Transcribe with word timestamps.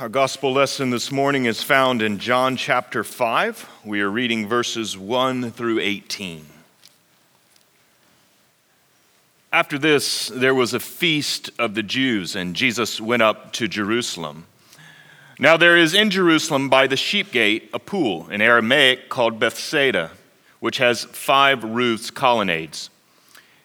Our 0.00 0.08
gospel 0.08 0.52
lesson 0.52 0.90
this 0.90 1.10
morning 1.10 1.46
is 1.46 1.60
found 1.60 2.02
in 2.02 2.20
John 2.20 2.56
chapter 2.56 3.02
5. 3.02 3.68
We 3.84 4.00
are 4.00 4.08
reading 4.08 4.46
verses 4.46 4.96
1 4.96 5.50
through 5.50 5.80
18. 5.80 6.46
After 9.52 9.76
this, 9.76 10.28
there 10.28 10.54
was 10.54 10.72
a 10.72 10.78
feast 10.78 11.50
of 11.58 11.74
the 11.74 11.82
Jews, 11.82 12.36
and 12.36 12.54
Jesus 12.54 13.00
went 13.00 13.22
up 13.22 13.52
to 13.54 13.66
Jerusalem. 13.66 14.46
Now, 15.36 15.56
there 15.56 15.76
is 15.76 15.94
in 15.94 16.10
Jerusalem 16.10 16.68
by 16.68 16.86
the 16.86 16.96
sheep 16.96 17.32
gate 17.32 17.68
a 17.74 17.80
pool 17.80 18.30
in 18.30 18.40
Aramaic 18.40 19.08
called 19.08 19.40
Bethesda, 19.40 20.12
which 20.60 20.78
has 20.78 21.06
five 21.06 21.64
roofs 21.64 22.12
colonnades. 22.12 22.88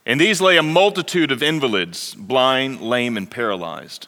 In 0.04 0.18
these 0.18 0.42
lay 0.42 0.58
a 0.58 0.64
multitude 0.64 1.32
of 1.32 1.44
invalids, 1.44 2.16
blind, 2.16 2.82
lame, 2.82 3.18
and 3.18 3.30
paralyzed. 3.30 4.08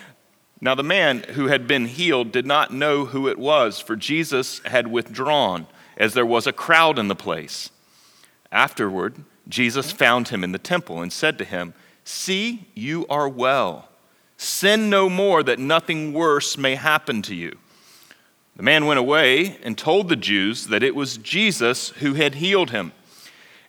Now, 0.63 0.75
the 0.75 0.83
man 0.83 1.23
who 1.23 1.47
had 1.47 1.67
been 1.67 1.87
healed 1.87 2.31
did 2.31 2.45
not 2.45 2.71
know 2.71 3.05
who 3.05 3.27
it 3.27 3.39
was, 3.39 3.79
for 3.79 3.95
Jesus 3.95 4.59
had 4.59 4.87
withdrawn, 4.87 5.65
as 5.97 6.13
there 6.13 6.25
was 6.25 6.45
a 6.45 6.53
crowd 6.53 6.99
in 6.99 7.07
the 7.07 7.15
place. 7.15 7.71
Afterward, 8.51 9.15
Jesus 9.47 9.91
found 9.91 10.27
him 10.27 10.43
in 10.43 10.51
the 10.51 10.59
temple 10.59 11.01
and 11.01 11.11
said 11.11 11.39
to 11.39 11.45
him, 11.45 11.73
See, 12.03 12.67
you 12.75 13.07
are 13.09 13.27
well. 13.27 13.89
Sin 14.37 14.89
no 14.89 15.09
more, 15.09 15.41
that 15.41 15.57
nothing 15.57 16.13
worse 16.13 16.57
may 16.57 16.75
happen 16.75 17.23
to 17.23 17.35
you. 17.35 17.57
The 18.55 18.63
man 18.63 18.85
went 18.85 18.99
away 18.99 19.57
and 19.63 19.75
told 19.75 20.09
the 20.09 20.15
Jews 20.15 20.67
that 20.67 20.83
it 20.83 20.93
was 20.93 21.17
Jesus 21.17 21.89
who 21.89 22.13
had 22.13 22.35
healed 22.35 22.69
him. 22.69 22.91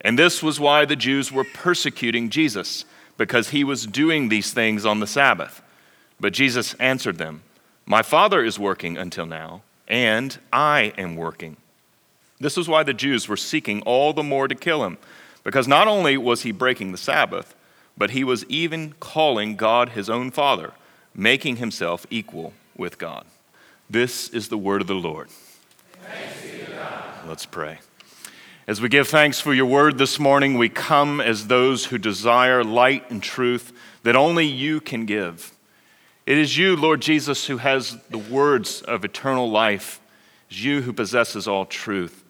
And 0.02 0.18
this 0.18 0.42
was 0.42 0.60
why 0.60 0.84
the 0.84 0.96
Jews 0.96 1.32
were 1.32 1.44
persecuting 1.44 2.28
Jesus, 2.28 2.84
because 3.16 3.50
he 3.50 3.64
was 3.64 3.86
doing 3.86 4.28
these 4.28 4.52
things 4.52 4.84
on 4.84 5.00
the 5.00 5.06
Sabbath. 5.06 5.61
But 6.22 6.32
Jesus 6.32 6.74
answered 6.74 7.18
them, 7.18 7.42
My 7.84 8.00
Father 8.00 8.44
is 8.44 8.56
working 8.56 8.96
until 8.96 9.26
now, 9.26 9.62
and 9.88 10.38
I 10.52 10.92
am 10.96 11.16
working. 11.16 11.56
This 12.38 12.56
is 12.56 12.68
why 12.68 12.84
the 12.84 12.94
Jews 12.94 13.26
were 13.26 13.36
seeking 13.36 13.82
all 13.82 14.12
the 14.12 14.22
more 14.22 14.46
to 14.46 14.54
kill 14.54 14.84
him, 14.84 14.98
because 15.42 15.66
not 15.66 15.88
only 15.88 16.16
was 16.16 16.42
he 16.42 16.52
breaking 16.52 16.92
the 16.92 16.98
Sabbath, 16.98 17.56
but 17.98 18.10
he 18.10 18.22
was 18.22 18.44
even 18.44 18.94
calling 19.00 19.56
God 19.56 19.90
his 19.90 20.08
own 20.08 20.30
Father, 20.30 20.70
making 21.12 21.56
himself 21.56 22.06
equal 22.08 22.52
with 22.76 22.98
God. 22.98 23.26
This 23.90 24.28
is 24.28 24.48
the 24.48 24.56
word 24.56 24.80
of 24.80 24.86
the 24.86 24.94
Lord. 24.94 25.28
Let's 27.26 27.46
pray. 27.46 27.80
As 28.68 28.80
we 28.80 28.88
give 28.88 29.08
thanks 29.08 29.40
for 29.40 29.52
your 29.52 29.66
word 29.66 29.98
this 29.98 30.20
morning, 30.20 30.56
we 30.56 30.68
come 30.68 31.20
as 31.20 31.48
those 31.48 31.86
who 31.86 31.98
desire 31.98 32.62
light 32.62 33.10
and 33.10 33.20
truth 33.20 33.72
that 34.04 34.14
only 34.14 34.46
you 34.46 34.80
can 34.80 35.04
give. 35.04 35.52
It 36.26 36.38
is 36.38 36.56
you, 36.56 36.76
Lord 36.76 37.02
Jesus, 37.02 37.46
who 37.46 37.58
has 37.58 37.98
the 38.10 38.18
words 38.18 38.80
of 38.82 39.04
eternal 39.04 39.50
life. 39.50 40.00
It 40.48 40.54
is 40.54 40.64
you 40.64 40.82
who 40.82 40.92
possesses 40.92 41.48
all 41.48 41.66
truth. 41.66 42.24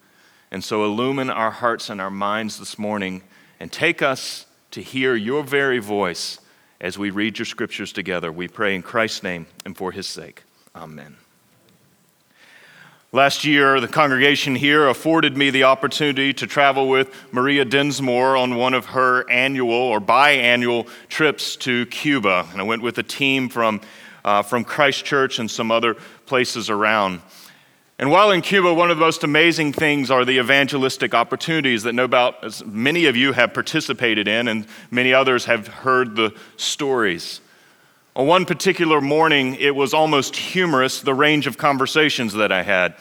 And 0.50 0.62
so 0.64 0.84
illumine 0.84 1.30
our 1.30 1.50
hearts 1.50 1.91
and 1.91 2.00
our 2.00 2.10
minds 2.10 2.58
this 2.58 2.78
morning 2.78 3.22
and 3.60 3.70
take 3.70 4.02
us 4.02 4.47
to 4.72 4.82
hear 4.82 5.14
your 5.14 5.42
very 5.42 5.78
voice 5.78 6.38
as 6.81 6.98
we 6.98 7.10
read 7.10 7.38
your 7.38 7.47
scriptures 7.47 7.92
together. 7.92 8.32
We 8.32 8.48
pray 8.48 8.75
in 8.75 8.82
Christ's 8.82 9.22
name 9.22 9.47
and 9.64 9.76
for 9.76 9.92
his 9.92 10.06
sake. 10.06 10.42
Amen. 10.75 11.22
Last 13.15 13.45
year, 13.45 13.78
the 13.78 13.89
congregation 13.89 14.55
here 14.55 14.89
afforded 14.89 15.37
me 15.37 15.50
the 15.50 15.65
opportunity 15.65 16.33
to 16.33 16.47
travel 16.47 16.89
with 16.89 17.15
Maria 17.31 17.62
Dinsmore 17.67 18.39
on 18.39 18.56
one 18.56 18.73
of 18.73 18.87
her 18.87 19.31
annual 19.31 19.75
or 19.75 20.00
biannual 20.00 20.89
trips 21.11 21.56
to 21.56 21.84
Cuba. 21.84 22.49
And 22.53 22.59
I 22.62 22.65
went 22.65 22.81
with 22.81 22.97
a 22.97 23.03
team 23.03 23.50
from, 23.50 23.83
uh, 24.25 24.41
from 24.41 24.65
Christ 24.65 25.05
Church 25.05 25.39
and 25.39 25.50
some 25.50 25.71
other 25.71 25.93
places 26.25 26.71
around. 26.71 27.21
And 27.99 28.11
while 28.11 28.31
in 28.31 28.41
Cuba, 28.41 28.73
one 28.73 28.91
of 28.91 28.97
the 28.97 29.05
most 29.05 29.25
amazing 29.25 29.75
things 29.75 30.11
are 30.11 30.25
the 30.25 30.39
evangelistic 30.39 31.12
opportunities 31.12 31.83
that 31.83 31.93
no 31.93 32.06
doubt 32.06 32.65
many 32.67 33.05
of 33.05 33.15
you 33.15 33.33
have 33.33 33.53
participated 33.53 34.27
in, 34.27 34.49
and 34.49 34.67
many 34.91 35.12
others 35.12 35.44
have 35.44 35.67
heard 35.67 36.17
the 36.17 36.34
stories. 36.56 37.43
On 38.15 38.27
one 38.27 38.45
particular 38.45 39.00
morning, 39.00 39.55
it 39.55 39.75
was 39.75 39.95
almost 39.95 40.37
humorous 40.37 41.00
the 41.00 41.15
range 41.15 41.47
of 41.47 41.56
conversations 41.56 42.34
that 42.34 42.53
I 42.53 42.62
had. 42.62 42.95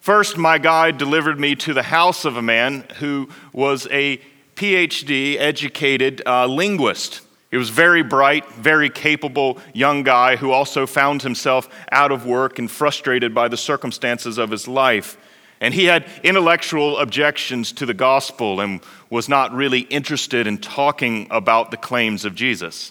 First, 0.00 0.36
my 0.36 0.58
guide 0.58 0.98
delivered 0.98 1.38
me 1.38 1.54
to 1.56 1.72
the 1.72 1.84
house 1.84 2.24
of 2.24 2.36
a 2.36 2.42
man 2.42 2.84
who 2.98 3.28
was 3.52 3.86
a 3.92 4.20
PhD 4.56 5.36
educated 5.38 6.20
uh, 6.26 6.46
linguist. 6.46 7.20
He 7.52 7.56
was 7.56 7.70
very 7.70 8.02
bright, 8.02 8.44
very 8.54 8.90
capable 8.90 9.60
young 9.72 10.02
guy 10.02 10.34
who 10.34 10.50
also 10.50 10.84
found 10.84 11.22
himself 11.22 11.68
out 11.92 12.10
of 12.10 12.26
work 12.26 12.58
and 12.58 12.68
frustrated 12.68 13.32
by 13.32 13.46
the 13.46 13.56
circumstances 13.56 14.36
of 14.36 14.50
his 14.50 14.66
life. 14.66 15.16
And 15.60 15.74
he 15.74 15.84
had 15.84 16.06
intellectual 16.24 16.98
objections 16.98 17.70
to 17.74 17.86
the 17.86 17.94
gospel 17.94 18.60
and 18.60 18.80
was 19.10 19.28
not 19.28 19.54
really 19.54 19.80
interested 19.80 20.48
in 20.48 20.58
talking 20.58 21.28
about 21.30 21.70
the 21.70 21.76
claims 21.76 22.24
of 22.24 22.34
Jesus. 22.34 22.90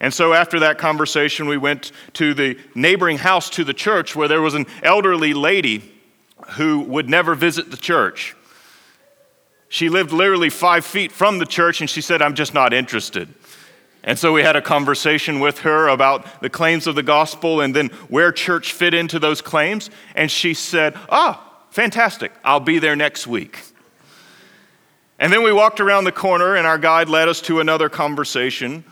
And 0.00 0.14
so 0.14 0.32
after 0.32 0.60
that 0.60 0.78
conversation, 0.78 1.48
we 1.48 1.56
went 1.56 1.92
to 2.14 2.34
the 2.34 2.58
neighboring 2.74 3.18
house 3.18 3.50
to 3.50 3.64
the 3.64 3.74
church 3.74 4.14
where 4.14 4.28
there 4.28 4.42
was 4.42 4.54
an 4.54 4.66
elderly 4.82 5.34
lady 5.34 5.82
who 6.50 6.80
would 6.80 7.10
never 7.10 7.34
visit 7.34 7.70
the 7.70 7.76
church. 7.76 8.36
She 9.68 9.88
lived 9.88 10.12
literally 10.12 10.50
five 10.50 10.84
feet 10.84 11.12
from 11.12 11.38
the 11.38 11.46
church, 11.46 11.80
and 11.80 11.90
she 11.90 12.00
said, 12.00 12.22
I'm 12.22 12.34
just 12.34 12.54
not 12.54 12.72
interested. 12.72 13.28
And 14.04 14.18
so 14.18 14.32
we 14.32 14.42
had 14.42 14.56
a 14.56 14.62
conversation 14.62 15.40
with 15.40 15.58
her 15.58 15.88
about 15.88 16.40
the 16.40 16.48
claims 16.48 16.86
of 16.86 16.94
the 16.94 17.02
gospel 17.02 17.60
and 17.60 17.74
then 17.74 17.88
where 18.08 18.32
church 18.32 18.72
fit 18.72 18.94
into 18.94 19.18
those 19.18 19.42
claims. 19.42 19.90
And 20.14 20.30
she 20.30 20.54
said, 20.54 20.96
oh, 21.10 21.44
fantastic. 21.70 22.32
I'll 22.44 22.60
be 22.60 22.78
there 22.78 22.96
next 22.96 23.26
week. 23.26 23.60
And 25.18 25.32
then 25.32 25.42
we 25.42 25.52
walked 25.52 25.80
around 25.80 26.04
the 26.04 26.12
corner, 26.12 26.54
and 26.54 26.66
our 26.66 26.78
guide 26.78 27.08
led 27.08 27.28
us 27.28 27.42
to 27.42 27.60
another 27.60 27.88
conversation 27.88 28.84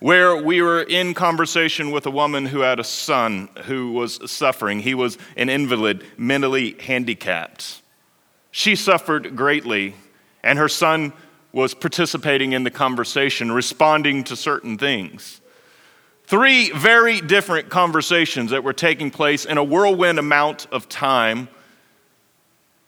where 0.00 0.36
we 0.36 0.62
were 0.62 0.82
in 0.82 1.12
conversation 1.14 1.90
with 1.90 2.06
a 2.06 2.10
woman 2.10 2.46
who 2.46 2.60
had 2.60 2.78
a 2.78 2.84
son 2.84 3.48
who 3.64 3.92
was 3.92 4.30
suffering. 4.30 4.80
He 4.80 4.94
was 4.94 5.18
an 5.36 5.48
invalid, 5.48 6.04
mentally 6.16 6.76
handicapped. 6.80 7.82
She 8.50 8.76
suffered 8.76 9.34
greatly, 9.36 9.94
and 10.42 10.58
her 10.58 10.68
son 10.68 11.12
was 11.52 11.74
participating 11.74 12.52
in 12.52 12.62
the 12.62 12.70
conversation, 12.70 13.50
responding 13.50 14.22
to 14.24 14.36
certain 14.36 14.78
things. 14.78 15.40
Three 16.24 16.70
very 16.70 17.20
different 17.20 17.70
conversations 17.70 18.50
that 18.50 18.62
were 18.62 18.74
taking 18.74 19.10
place 19.10 19.44
in 19.44 19.58
a 19.58 19.64
whirlwind 19.64 20.18
amount 20.18 20.66
of 20.70 20.88
time. 20.88 21.48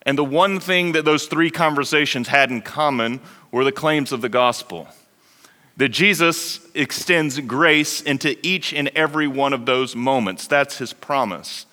And 0.03 0.17
the 0.17 0.23
one 0.23 0.59
thing 0.59 0.93
that 0.93 1.05
those 1.05 1.25
three 1.25 1.49
conversations 1.49 2.27
had 2.27 2.51
in 2.51 2.61
common 2.61 3.19
were 3.51 3.63
the 3.63 3.71
claims 3.71 4.11
of 4.11 4.21
the 4.21 4.29
gospel 4.29 4.87
that 5.77 5.89
Jesus 5.89 6.59
extends 6.73 7.39
grace 7.39 8.01
into 8.01 8.37
each 8.45 8.73
and 8.73 8.89
every 8.89 9.27
one 9.27 9.53
of 9.53 9.65
those 9.65 9.95
moments. 9.95 10.47
That's 10.47 10.77
his 10.77 10.93
promise. 10.93 11.65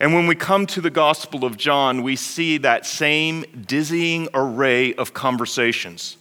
And 0.00 0.14
when 0.14 0.26
we 0.26 0.34
come 0.34 0.66
to 0.66 0.80
the 0.80 0.90
Gospel 0.90 1.44
of 1.44 1.56
John, 1.56 2.02
we 2.02 2.16
see 2.16 2.58
that 2.58 2.86
same 2.86 3.44
dizzying 3.66 4.28
array 4.32 4.94
of 4.94 5.12
conversations. 5.12 6.16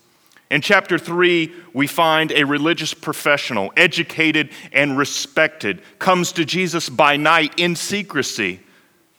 In 0.49 0.61
chapter 0.61 0.97
3, 0.97 1.53
we 1.73 1.87
find 1.87 2.31
a 2.31 2.45
religious 2.45 2.93
professional, 2.93 3.71
educated 3.75 4.49
and 4.71 4.97
respected, 4.97 5.81
comes 5.99 6.31
to 6.33 6.45
Jesus 6.45 6.89
by 6.89 7.17
night 7.17 7.53
in 7.57 7.75
secrecy 7.75 8.61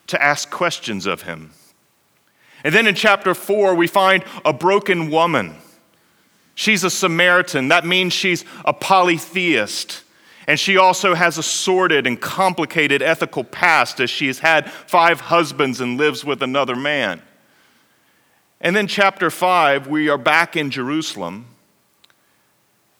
to 0.06 0.22
ask 0.22 0.50
questions 0.50 1.06
of 1.06 1.22
him. 1.22 1.50
And 2.64 2.74
then 2.74 2.86
in 2.86 2.94
chapter 2.94 3.34
4, 3.34 3.74
we 3.74 3.86
find 3.86 4.24
a 4.44 4.52
broken 4.52 5.10
woman. 5.10 5.54
She's 6.58 6.82
a 6.82 6.90
Samaritan. 6.90 7.68
That 7.68 7.86
means 7.86 8.12
she's 8.12 8.44
a 8.64 8.72
polytheist. 8.72 10.02
And 10.48 10.58
she 10.58 10.76
also 10.76 11.14
has 11.14 11.38
a 11.38 11.42
sordid 11.44 12.04
and 12.04 12.20
complicated 12.20 13.00
ethical 13.00 13.44
past 13.44 14.00
as 14.00 14.10
she 14.10 14.26
has 14.26 14.40
had 14.40 14.68
five 14.68 15.20
husbands 15.20 15.80
and 15.80 15.96
lives 15.96 16.24
with 16.24 16.42
another 16.42 16.74
man. 16.74 17.22
And 18.60 18.74
then, 18.74 18.88
chapter 18.88 19.30
5, 19.30 19.86
we 19.86 20.08
are 20.08 20.18
back 20.18 20.56
in 20.56 20.72
Jerusalem 20.72 21.46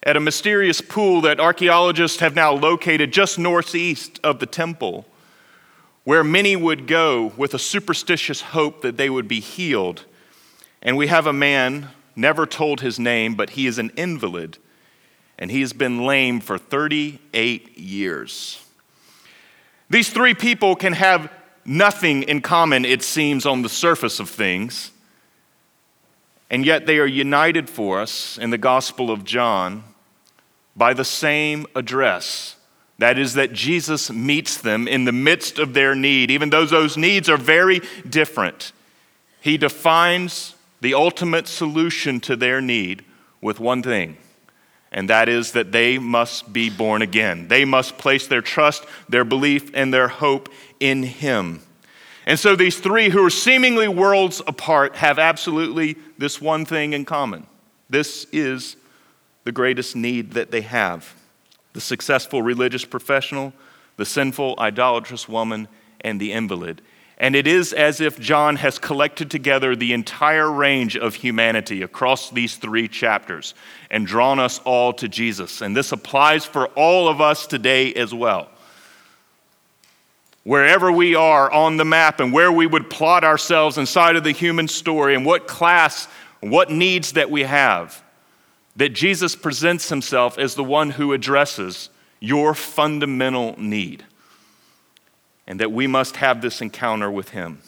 at 0.04 0.16
a 0.16 0.20
mysterious 0.20 0.80
pool 0.80 1.20
that 1.22 1.40
archaeologists 1.40 2.20
have 2.20 2.36
now 2.36 2.52
located 2.52 3.12
just 3.12 3.40
northeast 3.40 4.20
of 4.22 4.38
the 4.38 4.46
temple, 4.46 5.04
where 6.04 6.22
many 6.22 6.54
would 6.54 6.86
go 6.86 7.32
with 7.36 7.54
a 7.54 7.58
superstitious 7.58 8.40
hope 8.40 8.82
that 8.82 8.96
they 8.96 9.10
would 9.10 9.26
be 9.26 9.40
healed. 9.40 10.04
And 10.80 10.96
we 10.96 11.08
have 11.08 11.26
a 11.26 11.32
man, 11.32 11.88
never 12.18 12.44
told 12.46 12.80
his 12.80 12.98
name, 12.98 13.34
but 13.34 13.50
he 13.50 13.66
is 13.66 13.78
an 13.78 13.90
invalid, 13.96 14.58
and 15.38 15.50
he 15.50 15.60
has 15.60 15.72
been 15.72 16.04
lame 16.04 16.40
for 16.40 16.58
38 16.58 17.78
years. 17.78 18.62
These 19.88 20.10
three 20.10 20.34
people 20.34 20.76
can 20.76 20.92
have 20.92 21.32
nothing 21.64 22.24
in 22.24 22.40
common, 22.40 22.84
it 22.84 23.02
seems, 23.02 23.46
on 23.46 23.62
the 23.62 23.68
surface 23.68 24.20
of 24.20 24.28
things. 24.28 24.90
And 26.50 26.64
yet 26.64 26.86
they 26.86 26.98
are 26.98 27.06
united 27.06 27.68
for 27.68 28.00
us 28.00 28.38
in 28.38 28.50
the 28.50 28.58
Gospel 28.58 29.10
of 29.10 29.24
John 29.24 29.84
by 30.74 30.94
the 30.94 31.04
same 31.04 31.66
address. 31.74 32.56
That 32.98 33.18
is, 33.18 33.34
that 33.34 33.52
Jesus 33.52 34.10
meets 34.10 34.56
them 34.56 34.88
in 34.88 35.04
the 35.04 35.12
midst 35.12 35.58
of 35.58 35.74
their 35.74 35.94
need, 35.94 36.30
even 36.30 36.50
though 36.50 36.64
those 36.64 36.96
needs 36.96 37.28
are 37.28 37.36
very 37.36 37.80
different. 38.08 38.72
He 39.40 39.56
defines 39.56 40.54
the 40.80 40.94
ultimate 40.94 41.46
solution 41.48 42.20
to 42.20 42.36
their 42.36 42.60
need 42.60 43.04
with 43.40 43.60
one 43.60 43.82
thing, 43.82 44.16
and 44.92 45.10
that 45.10 45.28
is 45.28 45.52
that 45.52 45.72
they 45.72 45.98
must 45.98 46.52
be 46.52 46.70
born 46.70 47.02
again. 47.02 47.48
They 47.48 47.64
must 47.64 47.98
place 47.98 48.26
their 48.26 48.42
trust, 48.42 48.84
their 49.08 49.24
belief, 49.24 49.70
and 49.74 49.92
their 49.92 50.08
hope 50.08 50.48
in 50.80 51.02
Him. 51.02 51.60
And 52.26 52.38
so 52.38 52.56
these 52.56 52.78
three, 52.78 53.08
who 53.08 53.24
are 53.24 53.30
seemingly 53.30 53.88
worlds 53.88 54.42
apart, 54.46 54.96
have 54.96 55.18
absolutely 55.18 55.96
this 56.18 56.40
one 56.40 56.64
thing 56.64 56.92
in 56.92 57.04
common. 57.04 57.46
This 57.88 58.26
is 58.32 58.76
the 59.44 59.52
greatest 59.52 59.96
need 59.96 60.32
that 60.32 60.50
they 60.50 60.60
have 60.60 61.14
the 61.74 61.80
successful 61.80 62.42
religious 62.42 62.84
professional, 62.84 63.52
the 63.96 64.04
sinful, 64.04 64.56
idolatrous 64.58 65.28
woman, 65.28 65.68
and 66.00 66.20
the 66.20 66.32
invalid. 66.32 66.82
And 67.18 67.34
it 67.34 67.46
is 67.46 67.72
as 67.72 68.00
if 68.00 68.18
John 68.18 68.56
has 68.56 68.78
collected 68.78 69.30
together 69.30 69.74
the 69.74 69.92
entire 69.92 70.50
range 70.50 70.96
of 70.96 71.16
humanity 71.16 71.82
across 71.82 72.30
these 72.30 72.56
three 72.56 72.86
chapters 72.88 73.54
and 73.90 74.06
drawn 74.06 74.38
us 74.38 74.60
all 74.60 74.92
to 74.94 75.08
Jesus. 75.08 75.60
And 75.60 75.76
this 75.76 75.90
applies 75.90 76.44
for 76.44 76.68
all 76.68 77.08
of 77.08 77.20
us 77.20 77.46
today 77.46 77.92
as 77.94 78.14
well 78.14 78.48
wherever 80.48 80.90
we 80.90 81.14
are 81.14 81.52
on 81.52 81.76
the 81.76 81.84
map 81.84 82.20
and 82.20 82.32
where 82.32 82.50
we 82.50 82.66
would 82.66 82.88
plot 82.88 83.22
ourselves 83.22 83.76
inside 83.76 84.16
of 84.16 84.24
the 84.24 84.32
human 84.32 84.66
story 84.66 85.14
and 85.14 85.26
what 85.26 85.46
class, 85.46 86.08
what 86.40 86.70
needs 86.70 87.12
that 87.12 87.30
we 87.30 87.42
have, 87.42 88.02
that 88.74 88.88
Jesus 88.88 89.36
presents 89.36 89.90
himself 89.90 90.38
as 90.38 90.54
the 90.54 90.64
one 90.64 90.88
who 90.88 91.12
addresses 91.12 91.90
your 92.18 92.54
fundamental 92.54 93.54
need. 93.60 94.06
And 95.48 95.58
that 95.58 95.72
we 95.72 95.88
must 95.88 96.16
have 96.16 96.42
this 96.42 96.60
encounter 96.60 97.10
with 97.10 97.30
him. 97.30 97.58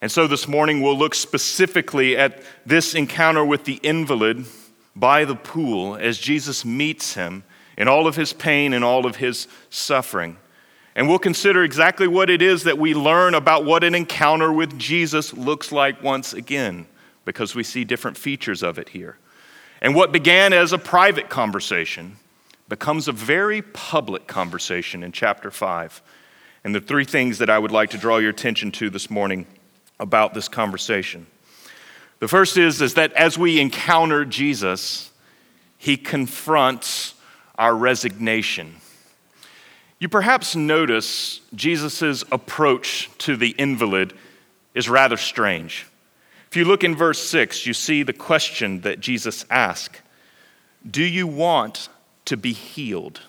And 0.00 0.10
so 0.10 0.26
this 0.26 0.48
morning 0.48 0.80
we'll 0.80 0.98
look 0.98 1.14
specifically 1.14 2.16
at 2.16 2.42
this 2.64 2.94
encounter 2.94 3.44
with 3.44 3.64
the 3.64 3.78
invalid 3.82 4.46
by 4.96 5.26
the 5.26 5.36
pool 5.36 5.94
as 5.96 6.18
Jesus 6.18 6.64
meets 6.64 7.14
him 7.14 7.44
in 7.76 7.88
all 7.88 8.06
of 8.06 8.16
his 8.16 8.32
pain 8.32 8.72
and 8.72 8.82
all 8.82 9.04
of 9.04 9.16
his 9.16 9.46
suffering. 9.68 10.38
And 10.96 11.08
we'll 11.08 11.18
consider 11.18 11.62
exactly 11.62 12.08
what 12.08 12.30
it 12.30 12.42
is 12.42 12.64
that 12.64 12.78
we 12.78 12.94
learn 12.94 13.34
about 13.34 13.64
what 13.64 13.84
an 13.84 13.94
encounter 13.94 14.52
with 14.52 14.78
Jesus 14.78 15.34
looks 15.34 15.70
like 15.70 16.02
once 16.02 16.32
again, 16.32 16.86
because 17.24 17.54
we 17.54 17.62
see 17.62 17.84
different 17.84 18.16
features 18.16 18.62
of 18.62 18.78
it 18.78 18.88
here. 18.88 19.18
And 19.82 19.94
what 19.94 20.10
began 20.10 20.52
as 20.52 20.72
a 20.72 20.78
private 20.78 21.28
conversation 21.28 22.16
becomes 22.68 23.08
a 23.08 23.12
very 23.12 23.60
public 23.62 24.26
conversation 24.26 25.02
in 25.04 25.12
chapter 25.12 25.50
5. 25.50 26.02
And 26.64 26.74
the 26.74 26.80
three 26.80 27.04
things 27.04 27.38
that 27.38 27.48
I 27.48 27.58
would 27.58 27.70
like 27.70 27.90
to 27.90 27.98
draw 27.98 28.18
your 28.18 28.30
attention 28.30 28.70
to 28.72 28.90
this 28.90 29.10
morning 29.10 29.46
about 29.98 30.34
this 30.34 30.48
conversation. 30.48 31.26
The 32.18 32.28
first 32.28 32.58
is, 32.58 32.82
is 32.82 32.94
that 32.94 33.12
as 33.14 33.38
we 33.38 33.60
encounter 33.60 34.24
Jesus, 34.24 35.10
he 35.78 35.96
confronts 35.96 37.14
our 37.56 37.74
resignation. 37.74 38.76
You 39.98 40.08
perhaps 40.08 40.54
notice 40.54 41.40
Jesus' 41.54 42.24
approach 42.30 43.10
to 43.18 43.36
the 43.36 43.50
invalid 43.50 44.14
is 44.74 44.88
rather 44.88 45.16
strange. 45.16 45.86
If 46.50 46.56
you 46.56 46.64
look 46.64 46.84
in 46.84 46.96
verse 46.96 47.22
6, 47.28 47.66
you 47.66 47.74
see 47.74 48.02
the 48.02 48.12
question 48.12 48.80
that 48.80 49.00
Jesus 49.00 49.44
asked 49.50 50.00
Do 50.88 51.02
you 51.02 51.26
want 51.26 51.88
to 52.26 52.36
be 52.36 52.52
healed? 52.52 53.20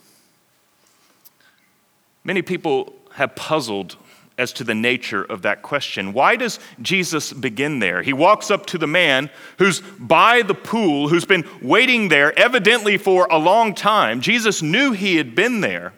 Many 2.24 2.42
people 2.42 2.94
have 3.14 3.36
puzzled 3.36 3.98
as 4.38 4.54
to 4.54 4.64
the 4.64 4.74
nature 4.74 5.24
of 5.24 5.44
that 5.44 5.62
question. 5.62 6.14
Why 6.14 6.36
does 6.36 6.60
Jesus 6.82 7.32
begin 7.32 7.80
there? 7.80 8.02
He 8.02 8.14
walks 8.14 8.50
up 8.50 8.66
to 8.68 8.78
the 8.78 8.88
man 8.88 9.30
who's 9.60 9.82
by 10.00 10.42
the 10.42 10.56
pool, 10.56 11.10
who's 11.10 11.26
been 11.26 11.48
waiting 11.62 12.08
there 12.08 12.38
evidently 12.38 12.98
for 12.98 13.28
a 13.30 13.38
long 13.38 13.76
time. 13.76 14.22
Jesus 14.22 14.62
knew 14.62 14.94
he 14.94 15.18
had 15.18 15.36
been 15.36 15.62
there 15.62 15.94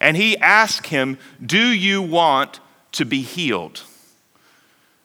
and 0.00 0.16
he 0.16 0.36
asked 0.38 0.88
him, 0.88 1.18
Do 1.44 1.58
you 1.58 2.02
want 2.02 2.60
to 2.92 3.04
be 3.04 3.22
healed? 3.22 3.82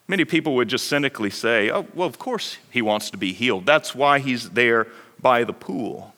Many 0.08 0.26
people 0.26 0.56
would 0.56 0.70
just 0.70 0.88
cynically 0.88 1.30
say, 1.30 1.70
Oh, 1.70 1.88
well, 1.94 2.08
of 2.08 2.20
course 2.20 2.58
he 2.70 2.82
wants 2.82 3.10
to 3.12 3.18
be 3.18 3.34
healed. 3.34 3.66
That's 3.66 3.96
why 3.96 4.20
he's 4.20 4.52
there 4.52 4.88
by 5.20 5.44
the 5.44 5.54
pool. 5.54 6.14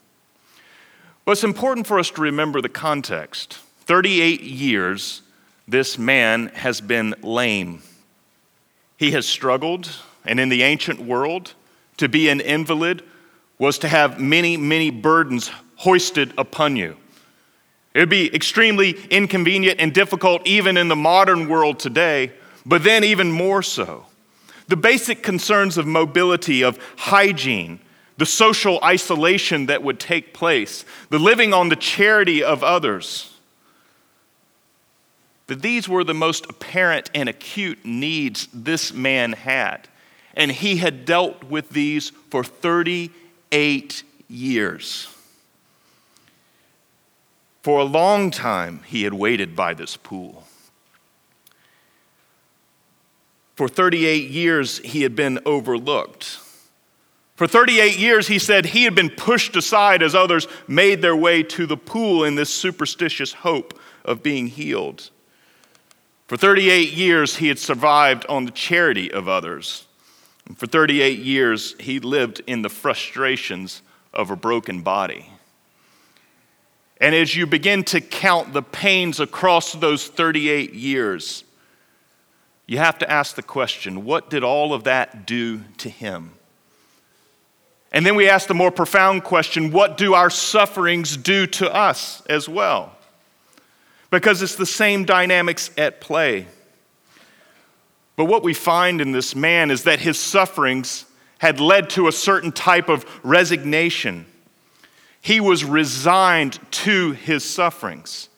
But 1.25 1.33
it's 1.33 1.43
important 1.43 1.87
for 1.87 1.99
us 1.99 2.09
to 2.11 2.21
remember 2.21 2.61
the 2.61 2.69
context. 2.69 3.59
38 3.89 4.41
years, 4.43 5.23
this 5.67 5.97
man 5.97 6.51
has 6.53 6.79
been 6.79 7.15
lame. 7.23 7.81
He 8.97 9.09
has 9.13 9.25
struggled, 9.25 9.89
and 10.23 10.39
in 10.39 10.49
the 10.49 10.61
ancient 10.61 10.99
world, 10.99 11.55
to 11.97 12.07
be 12.07 12.29
an 12.29 12.39
invalid 12.39 13.01
was 13.57 13.79
to 13.79 13.87
have 13.87 14.19
many, 14.19 14.57
many 14.57 14.91
burdens 14.91 15.49
hoisted 15.77 16.31
upon 16.37 16.75
you. 16.75 16.97
It 17.95 18.01
would 18.01 18.09
be 18.09 18.31
extremely 18.31 18.91
inconvenient 19.09 19.79
and 19.79 19.91
difficult 19.91 20.45
even 20.45 20.77
in 20.77 20.87
the 20.87 20.95
modern 20.95 21.49
world 21.49 21.79
today, 21.79 22.31
but 22.67 22.83
then 22.83 23.03
even 23.03 23.31
more 23.31 23.63
so. 23.63 24.05
The 24.67 24.77
basic 24.77 25.23
concerns 25.23 25.79
of 25.79 25.87
mobility, 25.87 26.63
of 26.63 26.77
hygiene, 26.95 27.79
the 28.19 28.27
social 28.27 28.79
isolation 28.83 29.65
that 29.65 29.81
would 29.81 29.99
take 29.99 30.31
place, 30.31 30.85
the 31.09 31.17
living 31.17 31.55
on 31.55 31.69
the 31.69 31.75
charity 31.75 32.43
of 32.43 32.63
others, 32.63 33.33
that 35.49 35.63
these 35.63 35.89
were 35.89 36.03
the 36.03 36.13
most 36.13 36.45
apparent 36.47 37.09
and 37.13 37.27
acute 37.27 37.83
needs 37.83 38.47
this 38.53 38.93
man 38.93 39.33
had. 39.33 39.87
And 40.35 40.51
he 40.51 40.77
had 40.77 41.05
dealt 41.05 41.43
with 41.43 41.69
these 41.69 42.11
for 42.29 42.43
38 42.43 44.03
years. 44.27 45.07
For 47.63 47.79
a 47.79 47.83
long 47.83 48.29
time, 48.29 48.81
he 48.85 49.03
had 49.03 49.13
waited 49.13 49.55
by 49.55 49.73
this 49.73 49.97
pool. 49.97 50.45
For 53.55 53.67
38 53.67 54.29
years, 54.29 54.77
he 54.79 55.01
had 55.01 55.15
been 55.15 55.39
overlooked. 55.45 56.37
For 57.35 57.47
38 57.47 57.97
years, 57.97 58.27
he 58.27 58.37
said 58.37 58.67
he 58.67 58.83
had 58.83 58.93
been 58.93 59.09
pushed 59.09 59.55
aside 59.55 60.03
as 60.03 60.13
others 60.13 60.47
made 60.67 61.01
their 61.01 61.15
way 61.15 61.41
to 61.41 61.65
the 61.65 61.75
pool 61.75 62.23
in 62.23 62.35
this 62.35 62.53
superstitious 62.53 63.33
hope 63.33 63.79
of 64.05 64.21
being 64.21 64.47
healed. 64.47 65.09
For 66.29 66.37
38 66.37 66.93
years, 66.93 67.37
he 67.37 67.47
had 67.47 67.57
survived 67.57 68.23
on 68.29 68.45
the 68.45 68.51
charity 68.51 69.11
of 69.11 69.27
others. 69.27 69.87
And 70.45 70.55
for 70.55 70.67
38 70.67 71.17
years, 71.17 71.75
he 71.79 71.99
lived 71.99 72.43
in 72.45 72.61
the 72.61 72.69
frustrations 72.69 73.81
of 74.13 74.29
a 74.29 74.35
broken 74.35 74.83
body. 74.83 75.27
And 77.01 77.15
as 77.15 77.35
you 77.35 77.47
begin 77.47 77.83
to 77.85 77.99
count 77.99 78.53
the 78.53 78.61
pains 78.61 79.19
across 79.19 79.73
those 79.73 80.05
38 80.05 80.73
years, 80.73 81.45
you 82.67 82.77
have 82.77 82.99
to 82.99 83.09
ask 83.09 83.35
the 83.35 83.41
question 83.41 84.05
what 84.05 84.29
did 84.29 84.43
all 84.43 84.71
of 84.71 84.83
that 84.83 85.25
do 85.25 85.63
to 85.77 85.89
him? 85.89 86.33
And 87.91 88.05
then 88.05 88.13
we 88.13 88.29
ask 88.29 88.47
the 88.47 88.53
more 88.53 88.69
profound 88.69 89.23
question 89.23 89.71
what 89.71 89.97
do 89.97 90.13
our 90.13 90.29
sufferings 90.29 91.17
do 91.17 91.47
to 91.47 91.73
us 91.73 92.21
as 92.29 92.47
well? 92.47 92.95
Because 94.09 94.41
it's 94.41 94.55
the 94.55 94.65
same 94.65 95.05
dynamics 95.05 95.69
at 95.77 96.01
play. 96.01 96.47
But 98.15 98.25
what 98.25 98.43
we 98.43 98.53
find 98.53 98.99
in 99.01 99.11
this 99.11 99.35
man 99.35 99.71
is 99.71 99.83
that 99.83 99.99
his 99.99 100.19
sufferings 100.19 101.05
had 101.37 101.59
led 101.59 101.89
to 101.91 102.07
a 102.07 102.11
certain 102.11 102.51
type 102.51 102.89
of 102.89 103.05
resignation. 103.23 104.25
He 105.21 105.39
was 105.39 105.63
resigned 105.63 106.59
to 106.71 107.11
his 107.13 107.43
sufferings. 107.43 108.29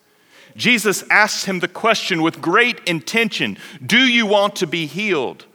Jesus 0.56 1.04
asks 1.10 1.44
him 1.44 1.60
the 1.60 1.68
question 1.68 2.22
with 2.22 2.40
great 2.40 2.80
intention 2.86 3.58
Do 3.84 3.98
you 3.98 4.26
want 4.26 4.56
to 4.56 4.66
be 4.66 4.86
healed? 4.86 5.46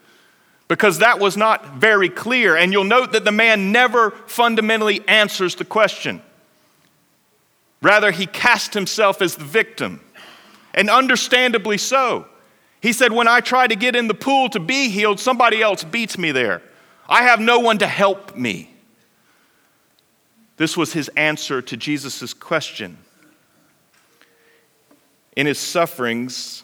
Because 0.68 1.00
that 1.00 1.20
was 1.20 1.38
not 1.38 1.76
very 1.76 2.10
clear. 2.10 2.58
And 2.58 2.74
you'll 2.74 2.84
note 2.84 3.14
that 3.14 3.24
the 3.24 3.32
man 3.32 3.72
never 3.72 4.12
fundamentally 4.12 5.02
answers 5.08 5.56
the 5.56 5.64
question. 5.64 6.22
Rather, 7.82 8.12
he 8.12 8.26
cast 8.26 8.74
himself 8.74 9.22
as 9.22 9.36
the 9.36 9.46
victim, 9.46 10.02
and 10.78 10.92
understandably 10.92 11.78
so. 11.78 12.28
He 12.82 12.94
said, 12.94 13.12
When 13.12 13.28
I 13.28 13.42
try 13.42 13.68
to 13.68 13.76
get 13.76 13.96
in 13.96 14.08
the 14.08 14.14
pool 14.14 14.48
to 14.52 14.60
be 14.60 14.90
healed, 14.90 15.20
somebody 15.20 15.62
else 15.62 15.84
beats 15.84 16.18
me 16.18 16.32
there. 16.32 16.62
I 17.10 17.24
have 17.24 17.42
no 17.42 17.60
one 17.60 17.80
to 17.80 17.88
help 17.88 18.38
me. 18.38 18.74
This 20.58 20.78
was 20.78 20.94
his 20.94 21.10
answer 21.18 21.62
to 21.64 21.76
Jesus' 21.76 22.34
question. 22.34 23.00
In 25.36 25.48
his 25.48 25.60
sufferings, 25.60 26.64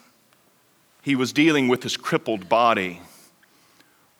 he 1.02 1.16
was 1.16 1.32
dealing 1.32 1.68
with 1.68 1.82
his 1.82 1.96
crippled 1.96 2.48
body. 2.48 3.00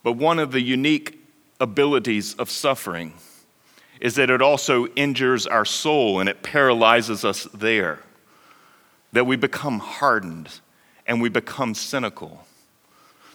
But 0.03 0.13
one 0.13 0.39
of 0.39 0.53
the 0.53 0.61
unique 0.61 1.21
abilities 1.61 2.35
of 2.35 2.51
suffering 2.51 3.15
is 4.01 4.17
that 4.17 4.29
it 4.29 4.43
also 4.43 4.87
injures 4.89 5.47
our 5.47 5.65
soul 5.65 6.21
and 6.21 6.29
it 6.29 6.43
paralyzes 6.43 7.25
us 7.25 7.45
there. 7.55 8.01
That 9.15 9.25
we 9.25 9.37
become 9.37 9.79
hardened 9.79 10.51
and 11.07 11.21
we 11.21 11.29
become 11.29 11.75
cynical. 11.75 12.47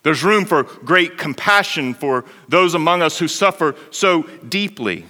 There's 0.04 0.24
room 0.24 0.46
for 0.46 0.64
great 0.64 1.18
compassion 1.18 1.94
for 1.94 2.24
those 2.48 2.74
among 2.74 3.02
us 3.02 3.20
who 3.20 3.28
suffer 3.28 3.76
so 3.92 4.24
deeply. 4.48 5.06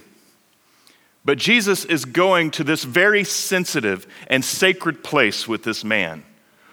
But 1.24 1.38
Jesus 1.38 1.84
is 1.84 2.04
going 2.04 2.50
to 2.52 2.64
this 2.64 2.84
very 2.84 3.24
sensitive 3.24 4.06
and 4.26 4.44
sacred 4.44 5.04
place 5.04 5.46
with 5.46 5.62
this 5.62 5.84
man, 5.84 6.24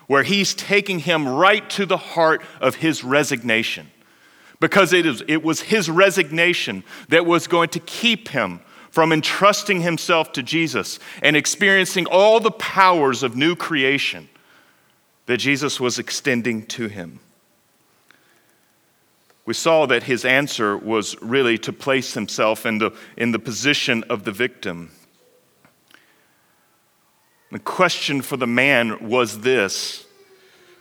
where 0.07 0.23
he's 0.23 0.53
taking 0.55 0.99
him 0.99 1.27
right 1.27 1.69
to 1.71 1.85
the 1.85 1.97
heart 1.97 2.41
of 2.61 2.75
his 2.75 3.03
resignation. 3.03 3.91
Because 4.59 4.93
it, 4.93 5.05
is, 5.05 5.21
it 5.27 5.43
was 5.43 5.61
his 5.61 5.89
resignation 5.89 6.83
that 7.09 7.25
was 7.25 7.47
going 7.47 7.69
to 7.69 7.79
keep 7.79 8.29
him 8.29 8.61
from 8.97 9.13
entrusting 9.13 9.81
himself 9.81 10.31
to 10.31 10.41
Jesus 10.41 10.97
and 11.21 11.35
experiencing 11.35 12.07
all 12.07 12.39
the 12.39 12.49
powers 12.49 13.21
of 13.21 13.35
new 13.35 13.55
creation 13.55 14.27
that 15.27 15.37
Jesus 15.37 15.79
was 15.79 15.99
extending 15.99 16.65
to 16.65 16.87
him. 16.87 17.19
We 19.45 19.53
saw 19.53 19.85
that 19.85 20.01
his 20.01 20.25
answer 20.25 20.75
was 20.75 21.15
really 21.21 21.59
to 21.59 21.71
place 21.71 22.15
himself 22.15 22.65
in 22.65 22.79
the, 22.79 22.89
in 23.15 23.33
the 23.33 23.37
position 23.37 24.03
of 24.09 24.23
the 24.23 24.31
victim. 24.31 24.89
The 27.51 27.59
question 27.59 28.23
for 28.23 28.35
the 28.35 28.47
man 28.47 29.07
was 29.07 29.41
this 29.41 30.07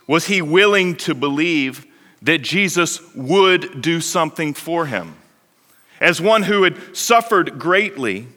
Was 0.07 0.25
he 0.25 0.41
willing 0.41 0.95
to 0.95 1.13
believe 1.13 1.85
that 2.23 2.39
Jesus 2.39 2.99
would 3.13 3.79
do 3.79 4.01
something 4.01 4.55
for 4.55 4.87
him? 4.87 5.17
As 5.99 6.21
one 6.21 6.43
who 6.43 6.63
had 6.63 6.95
suffered 6.95 7.59
greatly, 7.59 8.27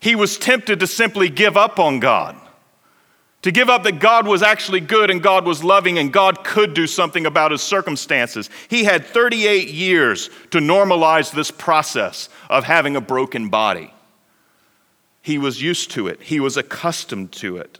he 0.00 0.14
was 0.14 0.38
tempted 0.38 0.80
to 0.80 0.86
simply 0.86 1.28
give 1.28 1.56
up 1.56 1.78
on 1.78 2.00
God 2.00 2.36
to 3.46 3.52
give 3.52 3.70
up 3.70 3.84
that 3.84 4.00
God 4.00 4.26
was 4.26 4.42
actually 4.42 4.80
good 4.80 5.08
and 5.08 5.22
God 5.22 5.46
was 5.46 5.62
loving 5.62 6.00
and 6.00 6.12
God 6.12 6.42
could 6.42 6.74
do 6.74 6.84
something 6.88 7.26
about 7.26 7.52
his 7.52 7.62
circumstances. 7.62 8.50
He 8.66 8.82
had 8.82 9.04
38 9.04 9.68
years 9.68 10.30
to 10.50 10.58
normalize 10.58 11.30
this 11.30 11.52
process 11.52 12.28
of 12.50 12.64
having 12.64 12.96
a 12.96 13.00
broken 13.00 13.48
body. 13.48 13.94
He 15.22 15.38
was 15.38 15.62
used 15.62 15.92
to 15.92 16.08
it, 16.08 16.22
he 16.22 16.40
was 16.40 16.56
accustomed 16.56 17.30
to 17.34 17.58
it. 17.58 17.78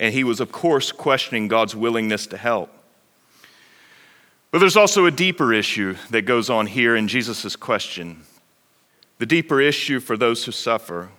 And 0.00 0.14
he 0.14 0.24
was, 0.24 0.40
of 0.40 0.52
course, 0.52 0.90
questioning 0.90 1.48
God's 1.48 1.76
willingness 1.76 2.26
to 2.28 2.38
help. 2.38 2.70
But 4.50 4.58
there's 4.58 4.76
also 4.76 5.06
a 5.06 5.10
deeper 5.10 5.52
issue 5.52 5.96
that 6.10 6.22
goes 6.22 6.48
on 6.48 6.66
here 6.66 6.96
in 6.96 7.08
Jesus' 7.08 7.56
question. 7.56 8.22
The 9.18 9.26
deeper 9.26 9.60
issue 9.60 10.00
for 10.00 10.16
those 10.16 10.44
who 10.44 10.52
suffer 10.52 11.10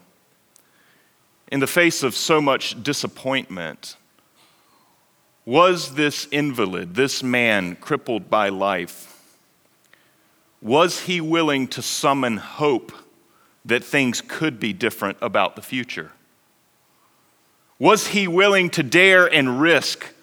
in 1.52 1.60
the 1.60 1.68
face 1.68 2.04
of 2.04 2.14
so 2.14 2.42
much 2.42 2.82
disappointment, 2.84 3.96
was 5.46 5.96
this 5.96 6.28
invalid, 6.32 6.96
this 6.96 7.24
man 7.24 7.76
crippled 7.78 8.30
by 8.30 8.50
life, 8.50 9.14
was 10.62 11.02
he 11.02 11.22
willing 11.22 11.68
to 11.68 11.82
summon 11.82 12.38
hope 12.38 12.92
that 13.64 13.84
things 13.84 14.22
could 14.22 14.60
be 14.60 14.74
different 14.74 15.18
about 15.22 15.56
the 15.56 15.62
future? 15.62 16.12
Was 17.80 18.08
he 18.08 18.28
willing 18.28 18.70
to 18.72 18.84
dare 18.84 19.26
and 19.26 19.62
risk 19.62 20.14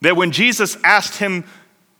that 0.00 0.16
when 0.16 0.32
Jesus 0.32 0.76
asked 0.82 1.18
him 1.18 1.44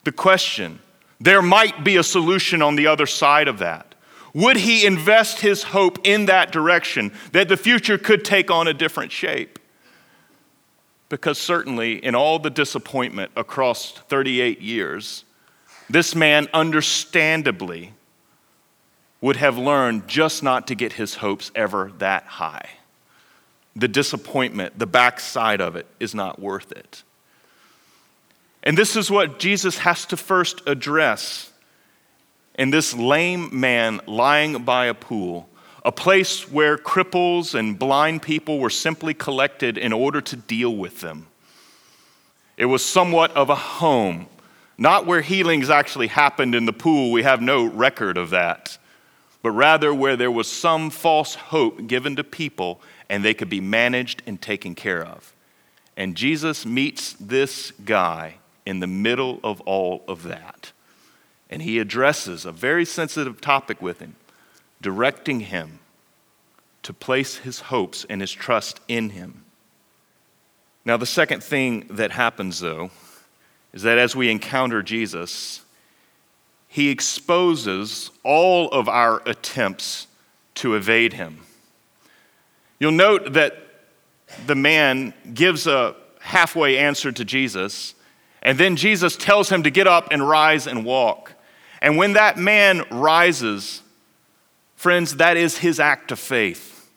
the 0.06 0.12
question, 0.12 0.78
there 1.20 1.42
might 1.42 1.82
be 1.82 1.96
a 1.96 2.02
solution 2.02 2.62
on 2.62 2.76
the 2.76 2.86
other 2.86 3.06
side 3.06 3.48
of 3.48 3.58
that? 3.58 3.96
Would 4.32 4.56
he 4.56 4.86
invest 4.86 5.40
his 5.40 5.64
hope 5.64 5.98
in 6.04 6.26
that 6.26 6.52
direction, 6.52 7.12
that 7.32 7.48
the 7.48 7.56
future 7.56 7.98
could 7.98 8.24
take 8.24 8.48
on 8.48 8.68
a 8.68 8.72
different 8.72 9.10
shape? 9.10 9.58
Because 11.08 11.38
certainly, 11.38 12.04
in 12.04 12.14
all 12.14 12.38
the 12.38 12.50
disappointment 12.50 13.32
across 13.34 13.92
38 13.92 14.60
years, 14.60 15.24
this 15.90 16.14
man 16.14 16.46
understandably 16.54 17.92
would 19.20 19.36
have 19.36 19.58
learned 19.58 20.06
just 20.06 20.40
not 20.40 20.68
to 20.68 20.76
get 20.76 20.92
his 20.92 21.16
hopes 21.16 21.50
ever 21.56 21.90
that 21.98 22.22
high. 22.24 22.68
The 23.74 23.88
disappointment, 23.88 24.78
the 24.78 24.86
backside 24.86 25.60
of 25.60 25.74
it, 25.74 25.86
is 25.98 26.14
not 26.14 26.38
worth 26.38 26.70
it. 26.70 27.02
And 28.66 28.76
this 28.76 28.96
is 28.96 29.12
what 29.12 29.38
Jesus 29.38 29.78
has 29.78 30.06
to 30.06 30.16
first 30.16 30.60
address 30.66 31.52
in 32.58 32.70
this 32.70 32.92
lame 32.92 33.60
man 33.60 34.00
lying 34.08 34.64
by 34.64 34.86
a 34.86 34.94
pool, 34.94 35.48
a 35.84 35.92
place 35.92 36.50
where 36.50 36.76
cripples 36.76 37.56
and 37.56 37.78
blind 37.78 38.22
people 38.22 38.58
were 38.58 38.68
simply 38.68 39.14
collected 39.14 39.78
in 39.78 39.92
order 39.92 40.20
to 40.20 40.34
deal 40.34 40.74
with 40.74 41.00
them. 41.00 41.28
It 42.56 42.64
was 42.64 42.84
somewhat 42.84 43.30
of 43.36 43.50
a 43.50 43.54
home, 43.54 44.26
not 44.76 45.06
where 45.06 45.20
healings 45.20 45.70
actually 45.70 46.08
happened 46.08 46.56
in 46.56 46.66
the 46.66 46.72
pool, 46.72 47.12
we 47.12 47.22
have 47.22 47.40
no 47.40 47.66
record 47.66 48.18
of 48.18 48.30
that, 48.30 48.78
but 49.42 49.52
rather 49.52 49.94
where 49.94 50.16
there 50.16 50.30
was 50.30 50.50
some 50.50 50.90
false 50.90 51.36
hope 51.36 51.86
given 51.86 52.16
to 52.16 52.24
people 52.24 52.80
and 53.08 53.24
they 53.24 53.32
could 53.32 53.48
be 53.48 53.60
managed 53.60 54.24
and 54.26 54.42
taken 54.42 54.74
care 54.74 55.04
of. 55.04 55.32
And 55.96 56.16
Jesus 56.16 56.66
meets 56.66 57.12
this 57.20 57.70
guy 57.84 58.38
in 58.66 58.80
the 58.80 58.86
middle 58.86 59.40
of 59.42 59.60
all 59.62 60.04
of 60.06 60.24
that. 60.24 60.72
And 61.48 61.62
he 61.62 61.78
addresses 61.78 62.44
a 62.44 62.52
very 62.52 62.84
sensitive 62.84 63.40
topic 63.40 63.80
with 63.80 64.00
him, 64.00 64.16
directing 64.82 65.40
him 65.40 65.78
to 66.82 66.92
place 66.92 67.36
his 67.38 67.60
hopes 67.60 68.04
and 68.10 68.20
his 68.20 68.32
trust 68.32 68.80
in 68.88 69.10
him. 69.10 69.44
Now, 70.84 70.96
the 70.96 71.06
second 71.06 71.42
thing 71.42 71.86
that 71.90 72.12
happens, 72.12 72.60
though, 72.60 72.90
is 73.72 73.82
that 73.82 73.98
as 73.98 74.14
we 74.14 74.30
encounter 74.30 74.82
Jesus, 74.82 75.64
he 76.68 76.90
exposes 76.90 78.10
all 78.22 78.68
of 78.70 78.88
our 78.88 79.20
attempts 79.26 80.06
to 80.56 80.74
evade 80.74 81.12
him. 81.12 81.40
You'll 82.78 82.92
note 82.92 83.32
that 83.32 83.56
the 84.46 84.54
man 84.54 85.12
gives 85.34 85.66
a 85.66 85.96
halfway 86.20 86.78
answer 86.78 87.10
to 87.10 87.24
Jesus, 87.24 87.95
and 88.46 88.58
then 88.58 88.76
Jesus 88.76 89.16
tells 89.16 89.48
him 89.48 89.64
to 89.64 89.70
get 89.70 89.88
up 89.88 90.08
and 90.12 90.26
rise 90.26 90.68
and 90.68 90.84
walk. 90.84 91.32
And 91.82 91.96
when 91.96 92.12
that 92.12 92.38
man 92.38 92.84
rises, 92.92 93.82
friends, 94.76 95.16
that 95.16 95.36
is 95.36 95.58
his 95.58 95.80
act 95.80 96.12
of 96.12 96.20
faith. 96.20 96.88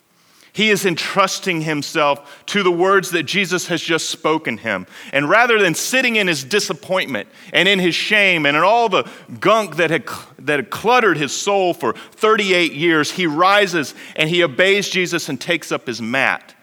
He 0.52 0.70
is 0.70 0.86
entrusting 0.86 1.62
himself 1.62 2.44
to 2.46 2.62
the 2.62 2.70
words 2.70 3.10
that 3.10 3.24
Jesus 3.24 3.66
has 3.66 3.82
just 3.82 4.10
spoken 4.10 4.58
him. 4.58 4.86
And 5.12 5.28
rather 5.28 5.58
than 5.58 5.74
sitting 5.74 6.14
in 6.14 6.28
his 6.28 6.44
disappointment 6.44 7.28
and 7.52 7.68
in 7.68 7.80
his 7.80 7.96
shame 7.96 8.46
and 8.46 8.56
in 8.56 8.62
all 8.62 8.88
the 8.88 9.10
gunk 9.40 9.74
that 9.76 9.90
had, 9.90 10.08
that 10.38 10.60
had 10.60 10.70
cluttered 10.70 11.16
his 11.16 11.32
soul 11.32 11.74
for 11.74 11.94
38 11.94 12.74
years, 12.74 13.10
he 13.10 13.26
rises 13.26 13.92
and 14.14 14.30
he 14.30 14.44
obeys 14.44 14.88
Jesus 14.88 15.28
and 15.28 15.40
takes 15.40 15.72
up 15.72 15.88
his 15.88 16.00
mat. 16.00 16.54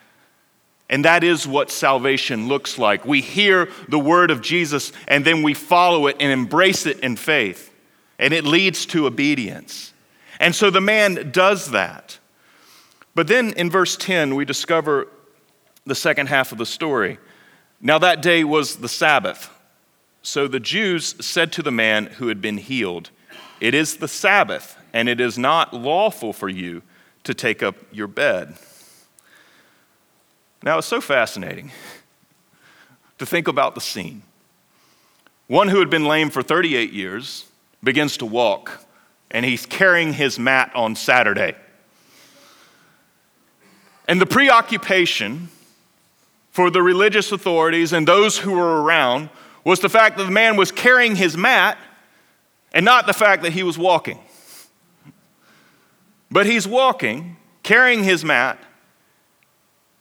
And 0.89 1.03
that 1.05 1.23
is 1.23 1.45
what 1.45 1.69
salvation 1.69 2.47
looks 2.47 2.77
like. 2.77 3.05
We 3.05 3.21
hear 3.21 3.69
the 3.89 3.99
word 3.99 4.31
of 4.31 4.41
Jesus 4.41 4.93
and 5.07 5.25
then 5.25 5.43
we 5.43 5.53
follow 5.53 6.07
it 6.07 6.17
and 6.19 6.31
embrace 6.31 6.85
it 6.85 6.99
in 7.01 7.17
faith 7.17 7.73
and 8.19 8.33
it 8.33 8.45
leads 8.45 8.85
to 8.87 9.05
obedience. 9.05 9.93
And 10.39 10.55
so 10.55 10.69
the 10.69 10.81
man 10.81 11.31
does 11.31 11.71
that. 11.71 12.19
But 13.15 13.27
then 13.27 13.53
in 13.53 13.69
verse 13.69 13.97
10, 13.97 14.35
we 14.35 14.45
discover 14.45 15.07
the 15.85 15.95
second 15.95 16.27
half 16.27 16.51
of 16.51 16.57
the 16.57 16.65
story. 16.65 17.17
Now, 17.81 17.97
that 17.99 18.21
day 18.21 18.43
was 18.43 18.77
the 18.77 18.89
Sabbath. 18.89 19.49
So 20.21 20.47
the 20.47 20.59
Jews 20.59 21.15
said 21.25 21.51
to 21.53 21.63
the 21.63 21.71
man 21.71 22.07
who 22.07 22.27
had 22.27 22.41
been 22.41 22.57
healed, 22.57 23.09
It 23.59 23.73
is 23.73 23.97
the 23.97 24.07
Sabbath, 24.07 24.77
and 24.93 25.07
it 25.07 25.19
is 25.19 25.37
not 25.37 25.73
lawful 25.73 26.33
for 26.33 26.49
you 26.49 26.81
to 27.23 27.33
take 27.33 27.63
up 27.63 27.75
your 27.91 28.07
bed. 28.07 28.55
Now, 30.63 30.79
it's 30.79 30.87
so 30.87 31.01
fascinating 31.01 31.71
to 33.17 33.25
think 33.25 33.47
about 33.47 33.75
the 33.75 33.81
scene. 33.81 34.23
One 35.47 35.69
who 35.69 35.79
had 35.79 35.89
been 35.89 36.05
lame 36.05 36.29
for 36.29 36.41
38 36.41 36.91
years 36.91 37.45
begins 37.83 38.17
to 38.17 38.25
walk, 38.25 38.83
and 39.31 39.45
he's 39.45 39.65
carrying 39.65 40.13
his 40.13 40.37
mat 40.37 40.71
on 40.75 40.95
Saturday. 40.95 41.55
And 44.07 44.19
the 44.19 44.25
preoccupation 44.25 45.49
for 46.51 46.69
the 46.69 46.81
religious 46.81 47.31
authorities 47.31 47.93
and 47.93 48.07
those 48.07 48.37
who 48.39 48.53
were 48.53 48.81
around 48.81 49.29
was 49.63 49.79
the 49.79 49.89
fact 49.89 50.17
that 50.17 50.23
the 50.23 50.31
man 50.31 50.55
was 50.55 50.71
carrying 50.71 51.15
his 51.15 51.37
mat 51.37 51.77
and 52.73 52.83
not 52.83 53.05
the 53.05 53.13
fact 53.13 53.43
that 53.43 53.51
he 53.51 53.63
was 53.63 53.77
walking. 53.77 54.19
But 56.31 56.45
he's 56.45 56.67
walking, 56.67 57.37
carrying 57.63 58.03
his 58.03 58.23
mat, 58.25 58.57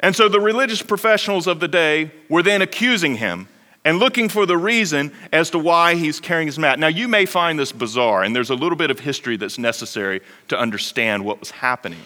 and 0.00 0.14
so 0.14 0.28
the 0.28 0.40
religious 0.40 0.82
professionals 0.82 1.46
of 1.46 1.60
the 1.60 1.68
day 1.68 2.10
were 2.28 2.42
then 2.42 2.62
accusing 2.62 3.16
him 3.16 3.48
and 3.84 3.98
looking 3.98 4.28
for 4.28 4.46
the 4.46 4.58
reason 4.58 5.12
as 5.32 5.50
to 5.50 5.58
why 5.58 5.94
he's 5.94 6.18
carrying 6.20 6.48
his 6.48 6.58
mat. 6.58 6.78
Now, 6.78 6.88
you 6.88 7.06
may 7.06 7.24
find 7.24 7.58
this 7.58 7.72
bizarre, 7.72 8.24
and 8.24 8.34
there's 8.34 8.50
a 8.50 8.54
little 8.54 8.76
bit 8.76 8.90
of 8.90 9.00
history 9.00 9.36
that's 9.36 9.58
necessary 9.58 10.20
to 10.48 10.58
understand 10.58 11.24
what 11.24 11.38
was 11.38 11.50
happening. 11.50 12.02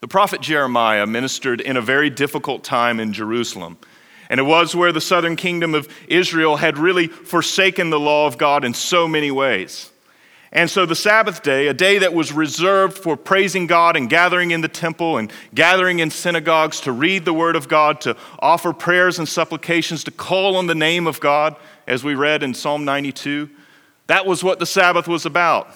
The 0.00 0.08
prophet 0.08 0.40
Jeremiah 0.40 1.06
ministered 1.06 1.60
in 1.60 1.76
a 1.76 1.80
very 1.80 2.10
difficult 2.10 2.62
time 2.62 3.00
in 3.00 3.12
Jerusalem. 3.12 3.78
And 4.30 4.38
it 4.38 4.44
was 4.44 4.76
where 4.76 4.92
the 4.92 5.00
southern 5.00 5.36
kingdom 5.36 5.74
of 5.74 5.88
Israel 6.06 6.56
had 6.56 6.78
really 6.78 7.06
forsaken 7.06 7.90
the 7.90 7.98
law 7.98 8.26
of 8.26 8.38
God 8.38 8.64
in 8.64 8.74
so 8.74 9.08
many 9.08 9.30
ways. 9.30 9.90
And 10.50 10.70
so 10.70 10.86
the 10.86 10.94
Sabbath 10.94 11.42
day, 11.42 11.66
a 11.68 11.74
day 11.74 11.98
that 11.98 12.14
was 12.14 12.32
reserved 12.32 12.96
for 12.96 13.16
praising 13.16 13.66
God 13.66 13.96
and 13.96 14.08
gathering 14.08 14.50
in 14.50 14.62
the 14.62 14.68
temple 14.68 15.18
and 15.18 15.30
gathering 15.54 15.98
in 15.98 16.10
synagogues 16.10 16.80
to 16.82 16.92
read 16.92 17.26
the 17.26 17.34
word 17.34 17.54
of 17.54 17.68
God, 17.68 18.00
to 18.02 18.16
offer 18.38 18.72
prayers 18.72 19.18
and 19.18 19.28
supplications, 19.28 20.04
to 20.04 20.10
call 20.10 20.56
on 20.56 20.66
the 20.66 20.74
name 20.74 21.06
of 21.06 21.20
God, 21.20 21.54
as 21.86 22.02
we 22.02 22.14
read 22.14 22.42
in 22.42 22.54
Psalm 22.54 22.84
92, 22.84 23.50
that 24.06 24.24
was 24.24 24.42
what 24.42 24.58
the 24.58 24.66
Sabbath 24.66 25.06
was 25.06 25.26
about. 25.26 25.68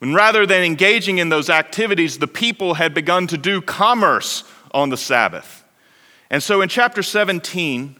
And 0.00 0.14
rather 0.14 0.46
than 0.46 0.62
engaging 0.64 1.18
in 1.18 1.28
those 1.28 1.50
activities, 1.50 2.18
the 2.18 2.26
people 2.26 2.74
had 2.74 2.94
begun 2.94 3.26
to 3.26 3.36
do 3.36 3.60
commerce 3.60 4.44
on 4.72 4.88
the 4.88 4.96
Sabbath. 4.96 5.62
And 6.30 6.42
so 6.42 6.62
in 6.62 6.70
chapter 6.70 7.02
17, 7.02 7.96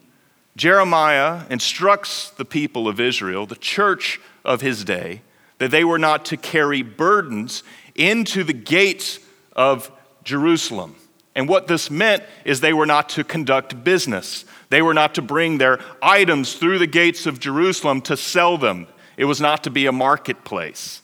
Jeremiah 0.56 1.42
instructs 1.50 2.30
the 2.30 2.44
people 2.44 2.88
of 2.88 3.00
Israel, 3.00 3.44
the 3.44 3.56
church 3.56 4.18
of 4.44 4.62
his 4.62 4.82
day, 4.84 5.20
that 5.60 5.70
they 5.70 5.84
were 5.84 5.98
not 5.98 6.24
to 6.24 6.38
carry 6.38 6.80
burdens 6.80 7.62
into 7.94 8.42
the 8.42 8.54
gates 8.54 9.20
of 9.52 9.92
Jerusalem. 10.24 10.96
And 11.34 11.48
what 11.48 11.68
this 11.68 11.90
meant 11.90 12.22
is 12.46 12.60
they 12.60 12.72
were 12.72 12.86
not 12.86 13.10
to 13.10 13.24
conduct 13.24 13.84
business. 13.84 14.46
They 14.70 14.80
were 14.80 14.94
not 14.94 15.14
to 15.16 15.22
bring 15.22 15.58
their 15.58 15.78
items 16.02 16.54
through 16.54 16.78
the 16.78 16.86
gates 16.86 17.26
of 17.26 17.38
Jerusalem 17.38 18.00
to 18.02 18.16
sell 18.16 18.56
them. 18.56 18.86
It 19.18 19.26
was 19.26 19.38
not 19.38 19.62
to 19.64 19.70
be 19.70 19.84
a 19.84 19.92
marketplace. 19.92 21.02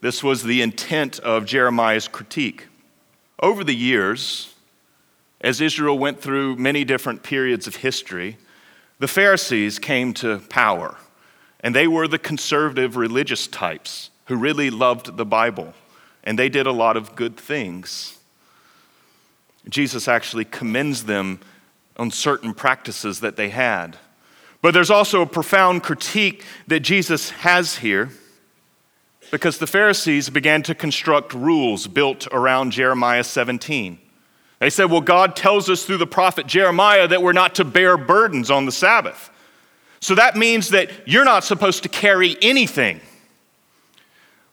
This 0.00 0.24
was 0.24 0.42
the 0.42 0.60
intent 0.60 1.20
of 1.20 1.46
Jeremiah's 1.46 2.08
critique. 2.08 2.66
Over 3.40 3.62
the 3.62 3.76
years, 3.76 4.54
as 5.40 5.60
Israel 5.60 5.98
went 5.98 6.20
through 6.20 6.56
many 6.56 6.84
different 6.84 7.22
periods 7.22 7.68
of 7.68 7.76
history, 7.76 8.38
the 8.98 9.08
Pharisees 9.08 9.78
came 9.78 10.12
to 10.14 10.40
power. 10.48 10.96
And 11.64 11.74
they 11.74 11.88
were 11.88 12.06
the 12.06 12.18
conservative 12.18 12.94
religious 12.94 13.46
types 13.46 14.10
who 14.26 14.36
really 14.36 14.68
loved 14.68 15.16
the 15.16 15.24
Bible. 15.24 15.72
And 16.22 16.38
they 16.38 16.50
did 16.50 16.66
a 16.66 16.72
lot 16.72 16.96
of 16.96 17.16
good 17.16 17.38
things. 17.38 18.18
Jesus 19.68 20.06
actually 20.06 20.44
commends 20.44 21.04
them 21.04 21.40
on 21.96 22.10
certain 22.10 22.52
practices 22.52 23.20
that 23.20 23.36
they 23.36 23.48
had. 23.48 23.96
But 24.60 24.74
there's 24.74 24.90
also 24.90 25.22
a 25.22 25.26
profound 25.26 25.82
critique 25.82 26.44
that 26.66 26.80
Jesus 26.80 27.30
has 27.30 27.76
here 27.76 28.10
because 29.30 29.56
the 29.56 29.66
Pharisees 29.66 30.28
began 30.28 30.62
to 30.64 30.74
construct 30.74 31.32
rules 31.32 31.86
built 31.86 32.28
around 32.30 32.72
Jeremiah 32.72 33.24
17. 33.24 33.98
They 34.58 34.70
said, 34.70 34.90
Well, 34.90 35.00
God 35.00 35.34
tells 35.34 35.70
us 35.70 35.84
through 35.84 35.96
the 35.96 36.06
prophet 36.06 36.46
Jeremiah 36.46 37.08
that 37.08 37.22
we're 37.22 37.32
not 37.32 37.54
to 37.54 37.64
bear 37.64 37.96
burdens 37.96 38.50
on 38.50 38.66
the 38.66 38.72
Sabbath. 38.72 39.30
So 40.04 40.14
that 40.16 40.36
means 40.36 40.68
that 40.68 40.90
you're 41.06 41.24
not 41.24 41.44
supposed 41.44 41.82
to 41.84 41.88
carry 41.88 42.36
anything. 42.42 43.00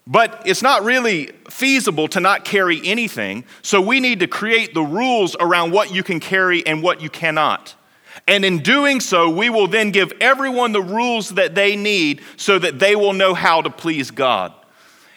But 0.07 0.43
it's 0.45 0.61
not 0.61 0.85
really 0.85 1.25
feasible 1.49 2.07
to 2.07 2.21
not 2.21 2.45
carry 2.45 2.79
anything, 2.85 3.43
so 3.61 3.81
we 3.81 3.99
need 3.99 4.21
to 4.21 4.27
create 4.27 4.73
the 4.73 4.81
rules 4.81 5.35
around 5.41 5.71
what 5.71 5.93
you 5.93 6.03
can 6.03 6.21
carry 6.21 6.65
and 6.65 6.81
what 6.81 7.01
you 7.01 7.09
cannot. 7.09 7.75
And 8.29 8.45
in 8.45 8.59
doing 8.59 9.01
so, 9.01 9.29
we 9.29 9.49
will 9.49 9.67
then 9.67 9.91
give 9.91 10.13
everyone 10.21 10.71
the 10.71 10.81
rules 10.81 11.31
that 11.31 11.53
they 11.53 11.75
need 11.75 12.21
so 12.37 12.57
that 12.57 12.79
they 12.79 12.95
will 12.95 13.11
know 13.11 13.33
how 13.33 13.61
to 13.61 13.69
please 13.69 14.09
God. 14.09 14.53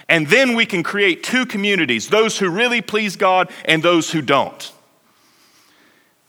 And 0.09 0.27
then 0.27 0.57
we 0.57 0.67
can 0.67 0.83
create 0.83 1.23
two 1.23 1.47
communities 1.47 2.09
those 2.09 2.37
who 2.41 2.51
really 2.51 2.81
please 2.81 3.15
God 3.15 3.53
and 3.67 3.85
those 3.85 4.11
who 4.11 4.21
don't. 4.21 4.73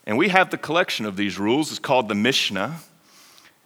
And 0.06 0.16
we 0.16 0.30
have 0.30 0.52
the 0.52 0.60
collection 0.60 1.08
of 1.08 1.18
these 1.18 1.40
rules. 1.40 1.72
It's 1.72 1.80
called 1.80 2.08
the 2.08 2.14
Mishnah. 2.14 2.82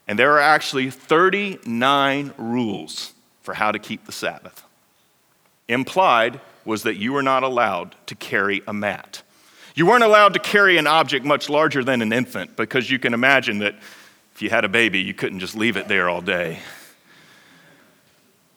And 0.09 0.17
there 0.17 0.33
are 0.33 0.39
actually 0.39 0.89
39 0.89 2.33
rules 2.39 3.13
for 3.43 3.53
how 3.53 3.71
to 3.71 3.77
keep 3.77 4.07
the 4.07 4.11
Sabbath. 4.11 4.65
Implied 5.67 6.41
was 6.65 6.81
that 6.81 6.95
you 6.95 7.13
were 7.13 7.21
not 7.21 7.43
allowed 7.43 7.95
to 8.07 8.15
carry 8.15 8.63
a 8.67 8.73
mat. 8.73 9.21
You 9.75 9.85
weren't 9.85 10.03
allowed 10.03 10.33
to 10.33 10.39
carry 10.39 10.77
an 10.77 10.87
object 10.87 11.25
much 11.25 11.47
larger 11.47 11.83
than 11.83 12.01
an 12.01 12.11
infant 12.11 12.55
because 12.55 12.89
you 12.89 12.97
can 12.97 13.13
imagine 13.13 13.59
that 13.59 13.75
if 14.33 14.41
you 14.41 14.49
had 14.49 14.65
a 14.65 14.67
baby, 14.67 14.99
you 14.99 15.13
couldn't 15.13 15.41
just 15.41 15.55
leave 15.55 15.77
it 15.77 15.87
there 15.87 16.09
all 16.09 16.21
day. 16.21 16.57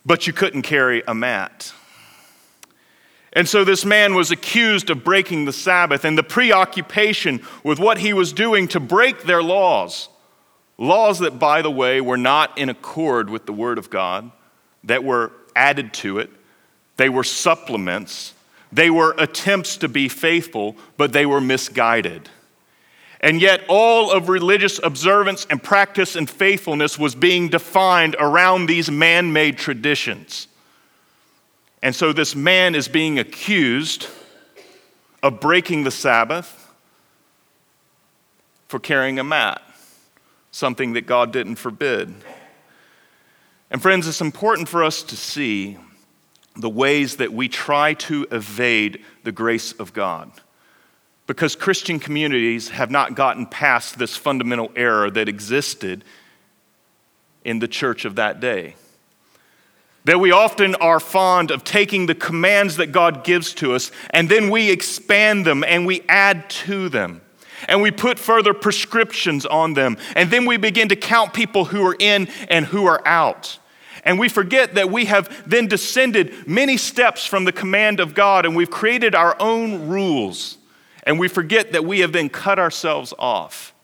But 0.07 0.27
you 0.27 0.33
couldn't 0.33 0.63
carry 0.63 1.03
a 1.07 1.15
mat. 1.15 1.75
And 3.35 3.47
so 3.47 3.63
this 3.63 3.85
man 3.85 4.15
was 4.15 4.31
accused 4.31 4.89
of 4.89 5.05
breaking 5.05 5.45
the 5.45 5.53
Sabbath 5.53 6.07
and 6.07 6.17
the 6.17 6.23
preoccupation 6.23 7.43
with 7.63 7.79
what 7.79 7.99
he 7.99 8.15
was 8.15 8.33
doing 8.33 8.69
to 8.69 8.81
break 8.81 9.25
their 9.25 9.43
laws 9.43 10.09
Laws 10.79 11.19
that, 11.21 11.39
by 11.39 11.63
the 11.63 11.71
way, 11.71 12.01
were 12.01 12.17
not 12.17 12.57
in 12.59 12.69
accord 12.69 13.31
with 13.31 13.47
the 13.47 13.53
Word 13.53 13.79
of 13.79 13.91
God, 13.91 14.31
that 14.85 15.05
were 15.05 15.33
added 15.55 15.93
to 15.95 16.19
it. 16.19 16.31
They 16.97 17.09
were 17.09 17.25
supplements. 17.25 18.35
They 18.73 18.91
were 18.91 19.15
attempts 19.19 19.77
to 19.79 19.89
be 19.89 20.09
faithful, 20.09 20.77
but 20.97 21.13
they 21.13 21.27
were 21.27 21.41
misguided. 21.41 22.29
And 23.21 23.41
yet, 23.41 23.63
all 23.69 24.11
of 24.11 24.29
religious 24.29 24.81
observance 24.83 25.47
and 25.49 25.63
practice 25.63 26.17
and 26.17 26.29
faithfulness 26.29 26.99
was 26.99 27.15
being 27.15 27.49
defined 27.49 28.17
around 28.19 28.67
these 28.67 28.91
man 28.91 29.33
made 29.33 29.59
traditions. 29.59 30.49
And 31.83 31.95
so, 31.95 32.13
this 32.13 32.35
man 32.35 32.75
is 32.75 32.89
being 32.89 33.21
accused 33.21 34.09
of 35.23 35.39
breaking 35.39 35.85
the 35.85 35.93
Sabbath 35.93 36.73
for 38.67 38.81
carrying 38.81 39.21
a 39.21 39.25
mat 39.25 39.63
something 40.53 40.93
that 40.93 41.07
God 41.07 41.33
didn't 41.33 41.57
forbid. 41.57 42.15
And 43.71 43.83
friends, 43.83 44.07
it's 44.07 44.21
important 44.21 44.69
for 44.69 44.85
us 44.85 45.03
to 45.05 45.17
see 45.17 45.79
the 46.55 46.69
ways 46.69 47.17
that 47.17 47.33
we 47.33 47.49
try 47.49 47.95
to 47.95 48.27
evade 48.31 49.03
the 49.25 49.33
grace 49.33 49.73
of 49.73 49.95
God. 49.95 50.31
Because 51.27 51.57
Christian 51.57 51.99
communities 51.99 52.69
have 52.69 52.91
not 52.91 53.15
gotten 53.15 53.47
past 53.47 53.99
this 53.99 54.17
fundamental 54.17 54.71
error 54.77 55.11
that 55.11 55.29
existed 55.29 56.05
in 57.45 57.59
the 57.59 57.69
church 57.69 58.05
of 58.05 58.17
that 58.17 58.41
day. 58.41 58.77
That 60.05 60.21
we 60.21 60.33
often 60.33 60.75
are 60.75 61.01
fond 61.01 61.51
of 61.51 61.65
taking 61.65 62.07
the 62.07 62.15
commands 62.15 62.77
that 62.77 62.93
God 62.93 63.25
gives 63.25 63.55
to 63.55 63.75
us 63.75 63.91
and 64.11 64.29
then 64.29 64.51
we 64.51 64.71
expand 64.71 65.47
them 65.47 65.65
and 65.65 65.87
we 65.87 66.03
add 66.09 66.51
to 66.51 66.91
them 66.91 67.23
and 67.69 67.83
we 67.83 67.91
put 67.91 68.19
further 68.19 68.55
prescriptions 68.55 69.47
on 69.47 69.75
them. 69.75 69.97
And 70.17 70.31
then 70.31 70.45
we 70.45 70.57
begin 70.57 70.89
to 70.89 70.97
count 70.97 71.33
people 71.33 71.67
who 71.67 71.87
are 71.87 71.97
in 71.99 72.29
and 72.49 72.67
who 72.67 72.87
are 72.87 73.07
out. 73.07 73.59
And 74.05 74.19
we 74.19 74.29
forget 74.29 74.75
that 74.75 74.91
we 74.91 75.05
have 75.05 75.49
then 75.49 75.69
descended 75.69 76.49
many 76.49 76.77
steps 76.77 77.25
from 77.25 77.45
the 77.45 77.53
command 77.53 78.01
of 78.01 78.15
God 78.15 78.45
and 78.45 78.57
we've 78.57 78.71
created 78.71 79.15
our 79.15 79.37
own 79.39 79.89
rules. 79.89 80.59
And 81.05 81.19
we 81.19 81.29
forget 81.29 81.73
that 81.73 81.85
we 81.85 82.01
have 82.01 82.13
then 82.13 82.29
cut 82.29 82.59
ourselves 82.59 83.13
off. 83.19 83.75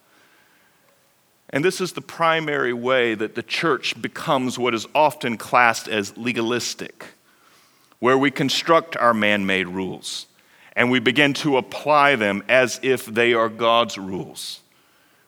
And 1.50 1.64
this 1.64 1.80
is 1.80 1.92
the 1.92 2.00
primary 2.00 2.72
way 2.72 3.14
that 3.14 3.34
the 3.34 3.42
church 3.42 4.00
becomes 4.00 4.58
what 4.58 4.74
is 4.74 4.86
often 4.94 5.38
classed 5.38 5.88
as 5.88 6.16
legalistic, 6.16 7.06
where 8.00 8.18
we 8.18 8.30
construct 8.30 8.96
our 8.98 9.14
man 9.14 9.46
made 9.46 9.66
rules 9.66 10.26
and 10.78 10.92
we 10.92 11.00
begin 11.00 11.34
to 11.34 11.56
apply 11.56 12.14
them 12.14 12.44
as 12.48 12.78
if 12.84 13.04
they 13.04 13.34
are 13.34 13.48
God's 13.48 13.98
rules. 13.98 14.60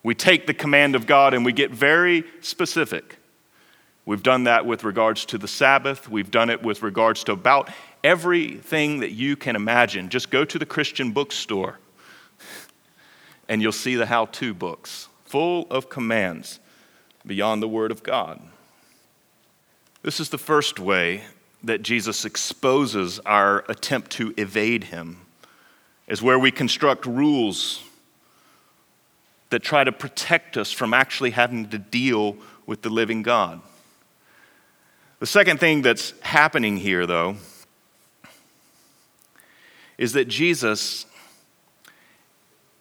We 0.05 0.15
take 0.15 0.47
the 0.47 0.55
command 0.55 0.95
of 0.95 1.09
God 1.09 1.35
and 1.35 1.45
we 1.45 1.53
get 1.53 1.73
very 1.73 2.23
specific. 2.41 3.19
We've 4.07 4.23
done 4.23 4.45
that 4.45 4.65
with 4.65 4.85
regards 4.85 5.25
to 5.27 5.39
the 5.39 5.49
Sabbath. 5.49 6.09
We've 6.09 6.31
done 6.31 6.51
it 6.51 6.63
with 6.63 6.83
regards 6.83 7.25
to 7.25 7.33
about 7.33 7.69
everything 8.05 9.01
that 9.01 9.11
you 9.11 9.35
can 9.35 9.57
imagine. 9.57 10.09
Just 10.09 10.31
go 10.31 10.45
to 10.45 10.57
the 10.57 10.65
Christian 10.65 11.11
bookstore 11.11 11.81
and 13.49 13.61
you'll 13.61 13.73
see 13.73 13.97
the 13.97 14.07
how 14.07 14.27
to 14.27 14.55
books 14.55 15.09
full 15.25 15.67
of 15.69 15.91
commands 15.91 16.61
beyond 17.27 17.61
the 17.61 17.69
Word 17.69 17.91
of 17.91 18.05
God. 18.05 18.41
This 20.03 20.21
is 20.21 20.29
the 20.29 20.39
first 20.39 20.79
way 20.79 21.23
that 21.65 21.83
Jesus 21.83 22.25
exposes 22.25 23.19
our 23.27 23.65
attempt 23.69 24.13
to 24.13 24.33
evade 24.37 24.85
Him, 24.85 25.27
is 26.11 26.21
where 26.21 26.39
we 26.39 26.51
construct 26.51 27.07
rules 27.07 27.83
that 29.49 29.63
try 29.63 29.85
to 29.85 29.93
protect 29.93 30.57
us 30.57 30.73
from 30.73 30.93
actually 30.93 31.31
having 31.31 31.69
to 31.69 31.79
deal 31.79 32.37
with 32.67 32.83
the 32.83 32.91
living 32.91 33.23
God. 33.23 33.61
The 35.21 35.27
second 35.27 35.61
thing 35.61 35.83
that's 35.83 36.13
happening 36.21 36.77
here, 36.77 37.07
though, 37.07 37.37
is 39.99 40.13
that 40.15 40.27
Jesus, 40.27 41.07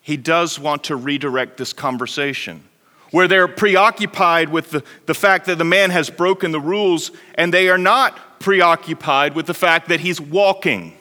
he 0.02 0.18
does 0.18 0.60
want 0.60 0.86
to 0.86 0.96
redirect 0.96 1.58
this 1.58 1.72
conversation 1.72 2.64
where 3.12 3.28
they're 3.28 3.48
preoccupied 3.48 4.50
with 4.50 4.72
the, 4.72 4.84
the 5.06 5.14
fact 5.14 5.46
that 5.46 5.58
the 5.58 5.66
man 5.66 5.92
has 5.92 6.10
broken 6.10 6.52
the 6.52 6.60
rules 6.60 7.12
and 7.36 7.54
they 7.54 7.70
are 7.70 7.78
not 7.78 8.40
preoccupied 8.40 9.36
with 9.36 9.46
the 9.46 9.54
fact 9.54 9.90
that 9.90 10.00
he's 10.00 10.20
walking. 10.22 10.96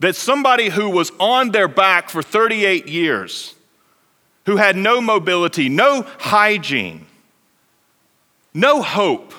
That 0.00 0.14
somebody 0.14 0.68
who 0.68 0.90
was 0.90 1.10
on 1.18 1.50
their 1.50 1.68
back 1.68 2.08
for 2.08 2.22
38 2.22 2.86
years, 2.86 3.54
who 4.46 4.56
had 4.56 4.76
no 4.76 5.00
mobility, 5.00 5.68
no 5.68 6.02
hygiene, 6.18 7.06
no 8.54 8.82
hope, 8.82 9.34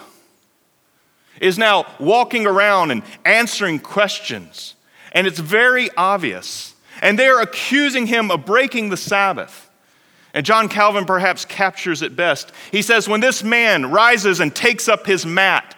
is 1.41 1.58
now 1.58 1.86
walking 2.00 2.45
around 2.45 2.91
and 2.91 3.04
answering 3.26 3.80
questions. 3.80 4.76
And 5.13 5.26
it's 5.26 5.39
very 5.39 5.89
obvious. 5.98 6.76
And 7.02 7.17
they're 7.17 7.41
accusing 7.41 8.08
him 8.08 8.30
of 8.30 8.45
breaking 8.45 8.89
the 8.89 8.98
Sabbath. 8.98 9.69
And 10.34 10.45
John 10.45 10.69
Calvin 10.69 11.06
perhaps 11.06 11.45
captures 11.45 12.02
it 12.02 12.15
best. 12.15 12.52
He 12.72 12.82
says, 12.82 13.08
When 13.08 13.19
this 13.22 13.43
man 13.43 13.89
rises 13.89 14.39
and 14.39 14.56
takes 14.56 14.88
up 14.88 15.06
his 15.06 15.26
mat, 15.26 15.76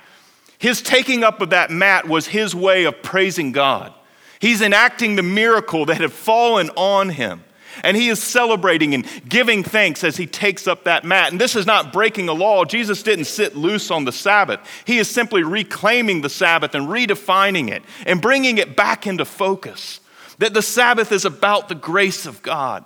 his 0.58 0.82
taking 0.82 1.24
up 1.24 1.41
of 1.41 1.52
that 1.52 1.72
mat 1.72 2.08
was 2.08 2.28
his 2.28 2.54
way 2.54 2.84
of 2.84 3.02
praising 3.02 3.52
God. 3.52 3.94
He's 4.41 4.62
enacting 4.62 5.15
the 5.15 5.23
miracle 5.23 5.86
that 5.86 6.01
had 6.01 6.12
fallen 6.12 6.71
on 6.71 7.10
him. 7.10 7.43
And 7.84 7.95
he 7.95 8.10
is 8.10 8.21
celebrating 8.21 8.93
and 8.93 9.06
giving 9.30 9.63
thanks 9.63 10.04
as 10.04 10.17
he 10.17 10.25
takes 10.25 10.67
up 10.67 10.84
that 10.84 11.06
mat. 11.06 11.32
And 11.32 11.39
this 11.39 11.56
is 11.56 11.65
not 11.65 11.93
breaking 11.93 12.27
a 12.27 12.34
law. 12.34 12.65
Jesus 12.65 13.04
didn't 13.04 13.25
sit 13.25 13.56
loose 13.56 13.91
on 13.91 14.04
the 14.04 14.12
Sabbath. 14.12 14.60
He 14.86 14.97
is 14.97 15.08
simply 15.10 15.43
reclaiming 15.43 16.21
the 16.21 16.30
Sabbath 16.30 16.75
and 16.75 16.88
redefining 16.88 17.69
it 17.69 17.84
and 18.06 18.21
bringing 18.21 18.58
it 18.58 18.75
back 18.75 19.08
into 19.08 19.25
focus. 19.25 19.99
That 20.39 20.54
the 20.54 20.62
Sabbath 20.62 21.12
is 21.12 21.23
about 21.23 21.69
the 21.69 21.75
grace 21.75 22.25
of 22.25 22.41
God. 22.41 22.84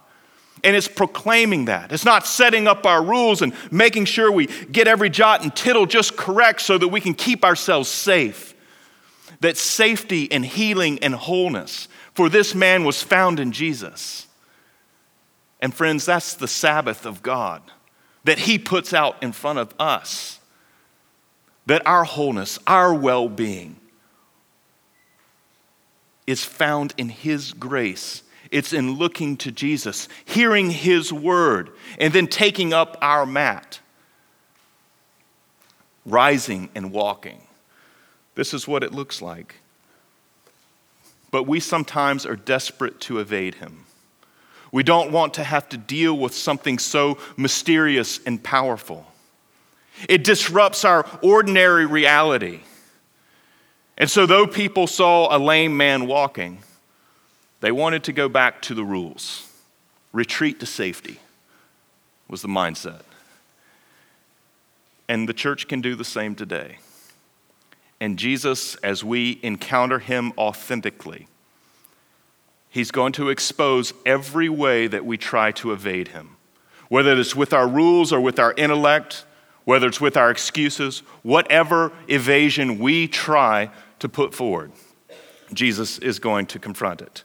And 0.64 0.76
it's 0.76 0.88
proclaiming 0.88 1.66
that. 1.66 1.92
It's 1.92 2.06
not 2.06 2.28
setting 2.28 2.68
up 2.68 2.86
our 2.86 3.04
rules 3.04 3.42
and 3.42 3.54
making 3.72 4.06
sure 4.06 4.32
we 4.32 4.48
get 4.48 4.88
every 4.88 5.10
jot 5.10 5.42
and 5.42 5.56
tittle 5.56 5.86
just 5.86 6.18
correct 6.18 6.62
so 6.62 6.78
that 6.78 6.88
we 6.90 7.00
can 7.00 7.14
keep 7.14 7.46
ourselves 7.46 7.88
safe. 7.88 8.55
That 9.42 9.58
safety 9.58 10.32
and 10.32 10.46
healing 10.46 11.00
and 11.00 11.16
wholeness 11.16 11.88
for 12.14 12.30
this 12.30 12.56
man 12.56 12.84
was 12.84 13.04
found 13.04 13.40
in 13.40 13.52
Jesus. 13.52 14.28
And 15.62 15.74
friends, 15.74 16.06
that's 16.06 16.36
the 16.36 16.48
Sabbath 16.48 17.06
of 17.06 17.22
God 17.22 17.62
that 18.26 18.40
He 18.40 18.58
puts 18.58 18.94
out 18.94 19.22
in 19.24 19.32
front 19.32 19.60
of 19.60 19.74
us. 19.80 20.40
That 21.68 21.86
our 21.88 22.04
wholeness, 22.04 22.60
our 22.68 22.94
well 22.94 23.30
being, 23.30 23.78
is 26.28 26.44
found 26.44 26.94
in 26.98 27.10
His 27.10 27.54
grace. 27.54 28.24
It's 28.52 28.74
in 28.74 28.94
looking 28.94 29.38
to 29.38 29.52
Jesus, 29.52 30.08
hearing 30.26 30.70
His 30.70 31.12
word, 31.12 31.72
and 32.00 32.14
then 32.14 32.28
taking 32.28 32.74
up 32.74 32.98
our 33.02 33.26
mat, 33.26 33.80
rising 36.06 36.70
and 36.76 36.92
walking. 36.92 37.45
This 38.36 38.54
is 38.54 38.68
what 38.68 38.84
it 38.84 38.94
looks 38.94 39.22
like. 39.22 39.56
But 41.32 41.44
we 41.44 41.60
sometimes 41.60 42.26
are 42.26 42.36
desperate 42.36 43.00
to 43.02 43.20
evade 43.20 43.56
Him. 43.56 43.86
We 44.72 44.84
don't 44.84 45.12
want 45.12 45.34
to 45.36 45.44
have 45.44 45.70
to 45.70 45.78
deal 45.78 46.18
with 46.18 46.34
something 46.34 46.80
so 46.80 47.18
mysterious 47.38 48.20
and 48.26 48.44
powerful. 48.44 49.08
It 50.10 50.24
disrupts 50.24 50.84
our 50.84 51.06
ordinary 51.22 51.86
reality. 51.86 52.60
And 53.98 54.10
so, 54.10 54.26
though 54.26 54.46
people 54.46 54.88
saw 54.88 55.36
a 55.36 55.40
lame 55.40 55.78
man 55.78 56.08
walking, 56.08 56.60
they 57.62 57.72
wanted 57.72 58.04
to 58.06 58.14
go 58.14 58.28
back 58.28 58.62
to 58.64 58.74
the 58.74 58.84
rules. 58.84 59.50
Retreat 60.12 60.60
to 60.60 60.66
safety 60.66 61.20
was 62.28 62.42
the 62.42 62.48
mindset. 62.48 63.02
And 65.08 65.30
the 65.30 65.34
church 65.34 65.68
can 65.68 65.82
do 65.82 65.96
the 65.96 66.04
same 66.04 66.36
today. 66.36 66.80
And 68.06 68.20
Jesus, 68.20 68.76
as 68.84 69.04
we 69.04 69.40
encounter 69.42 69.98
him 69.98 70.32
authentically, 70.38 71.28
He's 72.70 72.92
going 72.92 73.14
to 73.14 73.30
expose 73.30 73.96
every 74.06 74.48
way 74.48 74.86
that 74.86 75.04
we 75.08 75.18
try 75.18 75.52
to 75.54 75.72
evade 75.72 76.10
him. 76.10 76.36
Whether 76.88 77.20
it's 77.20 77.36
with 77.36 77.52
our 77.52 77.68
rules 77.68 78.14
or 78.14 78.22
with 78.22 78.38
our 78.38 78.54
intellect, 78.58 79.26
whether 79.64 79.88
it's 79.88 80.00
with 80.00 80.16
our 80.18 80.30
excuses, 80.30 81.00
whatever 81.24 81.94
evasion 82.08 82.78
we 82.78 83.08
try 83.08 83.72
to 83.98 84.08
put 84.08 84.36
forward, 84.36 84.72
Jesus 85.52 85.98
is 85.98 86.20
going 86.20 86.46
to 86.46 86.60
confront 86.60 87.02
it. 87.02 87.24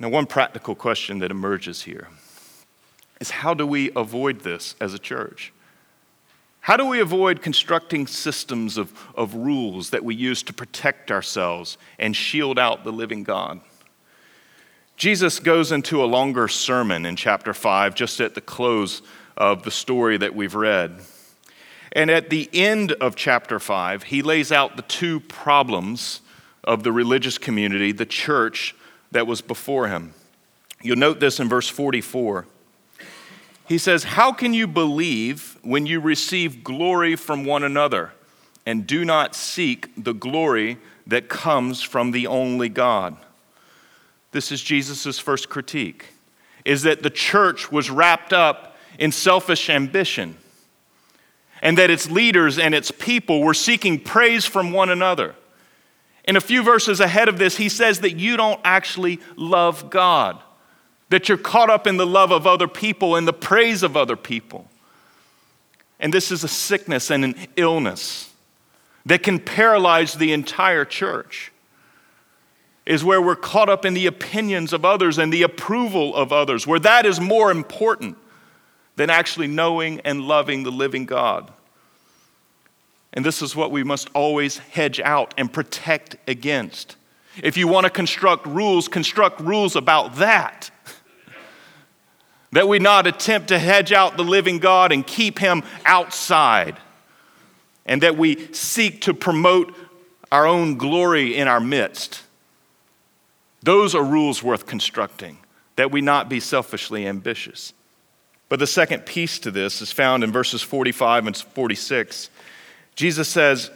Now, 0.00 0.08
one 0.08 0.26
practical 0.26 0.74
question 0.74 1.20
that 1.20 1.30
emerges 1.30 1.82
here 1.82 2.08
is 3.20 3.30
how 3.30 3.54
do 3.54 3.68
we 3.68 3.92
avoid 3.94 4.40
this 4.40 4.74
as 4.80 4.94
a 4.94 4.98
church? 4.98 5.52
How 6.64 6.78
do 6.78 6.86
we 6.86 6.98
avoid 6.98 7.42
constructing 7.42 8.06
systems 8.06 8.78
of, 8.78 8.90
of 9.14 9.34
rules 9.34 9.90
that 9.90 10.02
we 10.02 10.14
use 10.14 10.42
to 10.44 10.54
protect 10.54 11.10
ourselves 11.10 11.76
and 11.98 12.16
shield 12.16 12.58
out 12.58 12.84
the 12.84 12.90
living 12.90 13.22
God? 13.22 13.60
Jesus 14.96 15.40
goes 15.40 15.72
into 15.72 16.02
a 16.02 16.06
longer 16.06 16.48
sermon 16.48 17.04
in 17.04 17.16
chapter 17.16 17.52
5, 17.52 17.94
just 17.94 18.18
at 18.18 18.34
the 18.34 18.40
close 18.40 19.02
of 19.36 19.64
the 19.64 19.70
story 19.70 20.16
that 20.16 20.34
we've 20.34 20.54
read. 20.54 21.02
And 21.92 22.10
at 22.10 22.30
the 22.30 22.48
end 22.54 22.92
of 22.92 23.14
chapter 23.14 23.60
5, 23.60 24.04
he 24.04 24.22
lays 24.22 24.50
out 24.50 24.76
the 24.76 24.82
two 24.84 25.20
problems 25.20 26.22
of 26.64 26.82
the 26.82 26.92
religious 26.92 27.36
community, 27.36 27.92
the 27.92 28.06
church 28.06 28.74
that 29.10 29.26
was 29.26 29.42
before 29.42 29.88
him. 29.88 30.14
You'll 30.80 30.96
note 30.96 31.20
this 31.20 31.40
in 31.40 31.46
verse 31.46 31.68
44. 31.68 32.46
He 33.66 33.78
says, 33.78 34.04
How 34.04 34.32
can 34.32 34.52
you 34.52 34.66
believe 34.66 35.58
when 35.62 35.86
you 35.86 36.00
receive 36.00 36.64
glory 36.64 37.16
from 37.16 37.44
one 37.44 37.62
another 37.62 38.12
and 38.66 38.86
do 38.86 39.04
not 39.04 39.34
seek 39.34 39.90
the 39.96 40.14
glory 40.14 40.78
that 41.06 41.28
comes 41.28 41.82
from 41.82 42.10
the 42.10 42.26
only 42.26 42.68
God? 42.68 43.16
This 44.32 44.50
is 44.50 44.62
Jesus' 44.62 45.18
first 45.18 45.48
critique, 45.48 46.06
is 46.64 46.82
that 46.82 47.02
the 47.02 47.10
church 47.10 47.70
was 47.70 47.88
wrapped 47.88 48.32
up 48.32 48.76
in 48.98 49.12
selfish 49.12 49.70
ambition 49.70 50.36
and 51.62 51.78
that 51.78 51.88
its 51.88 52.10
leaders 52.10 52.58
and 52.58 52.74
its 52.74 52.90
people 52.90 53.40
were 53.40 53.54
seeking 53.54 53.98
praise 53.98 54.44
from 54.44 54.72
one 54.72 54.90
another. 54.90 55.34
In 56.26 56.36
a 56.36 56.40
few 56.40 56.62
verses 56.62 57.00
ahead 57.00 57.28
of 57.28 57.38
this, 57.38 57.56
he 57.56 57.68
says 57.68 58.00
that 58.00 58.16
you 58.16 58.36
don't 58.36 58.60
actually 58.64 59.20
love 59.36 59.88
God 59.88 60.42
that 61.14 61.28
you're 61.28 61.38
caught 61.38 61.70
up 61.70 61.86
in 61.86 61.96
the 61.96 62.04
love 62.04 62.32
of 62.32 62.44
other 62.44 62.66
people 62.66 63.14
and 63.14 63.28
the 63.28 63.32
praise 63.32 63.84
of 63.84 63.96
other 63.96 64.16
people. 64.16 64.66
And 66.00 66.12
this 66.12 66.32
is 66.32 66.42
a 66.42 66.48
sickness 66.48 67.08
and 67.08 67.24
an 67.24 67.36
illness 67.54 68.32
that 69.06 69.22
can 69.22 69.38
paralyze 69.38 70.14
the 70.14 70.32
entire 70.32 70.84
church. 70.84 71.52
Is 72.84 73.04
where 73.04 73.22
we're 73.22 73.36
caught 73.36 73.68
up 73.68 73.84
in 73.84 73.94
the 73.94 74.06
opinions 74.06 74.72
of 74.72 74.84
others 74.84 75.16
and 75.16 75.32
the 75.32 75.42
approval 75.42 76.16
of 76.16 76.32
others, 76.32 76.66
where 76.66 76.80
that 76.80 77.06
is 77.06 77.20
more 77.20 77.52
important 77.52 78.18
than 78.96 79.08
actually 79.08 79.46
knowing 79.46 80.00
and 80.00 80.22
loving 80.22 80.64
the 80.64 80.72
living 80.72 81.06
God. 81.06 81.52
And 83.12 83.24
this 83.24 83.40
is 83.40 83.54
what 83.54 83.70
we 83.70 83.84
must 83.84 84.10
always 84.14 84.58
hedge 84.58 84.98
out 84.98 85.32
and 85.38 85.52
protect 85.52 86.16
against. 86.26 86.96
If 87.40 87.56
you 87.56 87.68
want 87.68 87.84
to 87.84 87.90
construct 87.90 88.46
rules, 88.46 88.88
construct 88.88 89.38
rules 89.38 89.76
about 89.76 90.16
that 90.16 90.72
that 92.54 92.68
we 92.68 92.78
not 92.78 93.08
attempt 93.08 93.48
to 93.48 93.58
hedge 93.58 93.92
out 93.92 94.16
the 94.16 94.22
living 94.22 94.60
God 94.60 94.92
and 94.92 95.04
keep 95.04 95.40
him 95.40 95.64
outside, 95.84 96.76
and 97.84 98.00
that 98.02 98.16
we 98.16 98.52
seek 98.52 99.00
to 99.02 99.12
promote 99.12 99.74
our 100.30 100.46
own 100.46 100.76
glory 100.76 101.36
in 101.36 101.48
our 101.48 101.58
midst. 101.58 102.22
Those 103.64 103.92
are 103.96 104.04
rules 104.04 104.40
worth 104.40 104.66
constructing, 104.66 105.38
that 105.74 105.90
we 105.90 106.00
not 106.00 106.28
be 106.28 106.38
selfishly 106.38 107.08
ambitious. 107.08 107.72
But 108.48 108.60
the 108.60 108.68
second 108.68 109.04
piece 109.04 109.40
to 109.40 109.50
this 109.50 109.82
is 109.82 109.90
found 109.90 110.22
in 110.22 110.30
verses 110.30 110.62
45 110.62 111.26
and 111.26 111.36
46. 111.36 112.30
Jesus 112.94 113.28
says, 113.28 113.72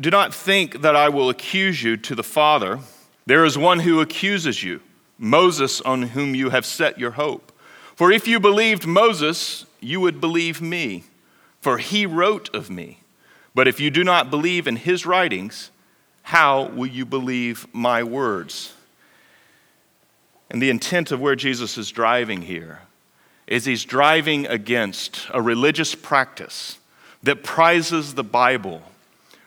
Do 0.00 0.10
not 0.10 0.32
think 0.32 0.80
that 0.80 0.96
I 0.96 1.10
will 1.10 1.28
accuse 1.28 1.82
you 1.82 1.98
to 1.98 2.14
the 2.14 2.22
Father. 2.22 2.78
There 3.26 3.44
is 3.44 3.58
one 3.58 3.80
who 3.80 4.00
accuses 4.00 4.62
you, 4.62 4.80
Moses, 5.18 5.82
on 5.82 6.00
whom 6.00 6.34
you 6.34 6.48
have 6.48 6.64
set 6.64 6.98
your 6.98 7.10
hope. 7.10 7.51
For 7.94 8.10
if 8.10 8.26
you 8.26 8.40
believed 8.40 8.86
Moses, 8.86 9.66
you 9.80 10.00
would 10.00 10.20
believe 10.20 10.60
me, 10.60 11.04
for 11.60 11.78
he 11.78 12.06
wrote 12.06 12.54
of 12.54 12.70
me. 12.70 13.00
But 13.54 13.68
if 13.68 13.80
you 13.80 13.90
do 13.90 14.02
not 14.02 14.30
believe 14.30 14.66
in 14.66 14.76
his 14.76 15.04
writings, 15.04 15.70
how 16.22 16.64
will 16.64 16.86
you 16.86 17.04
believe 17.04 17.66
my 17.72 18.02
words? 18.02 18.72
And 20.50 20.62
the 20.62 20.70
intent 20.70 21.12
of 21.12 21.20
where 21.20 21.36
Jesus 21.36 21.76
is 21.78 21.90
driving 21.90 22.42
here 22.42 22.80
is 23.46 23.64
he's 23.64 23.84
driving 23.84 24.46
against 24.46 25.26
a 25.32 25.42
religious 25.42 25.94
practice 25.94 26.78
that 27.22 27.42
prizes 27.42 28.14
the 28.14 28.24
Bible, 28.24 28.82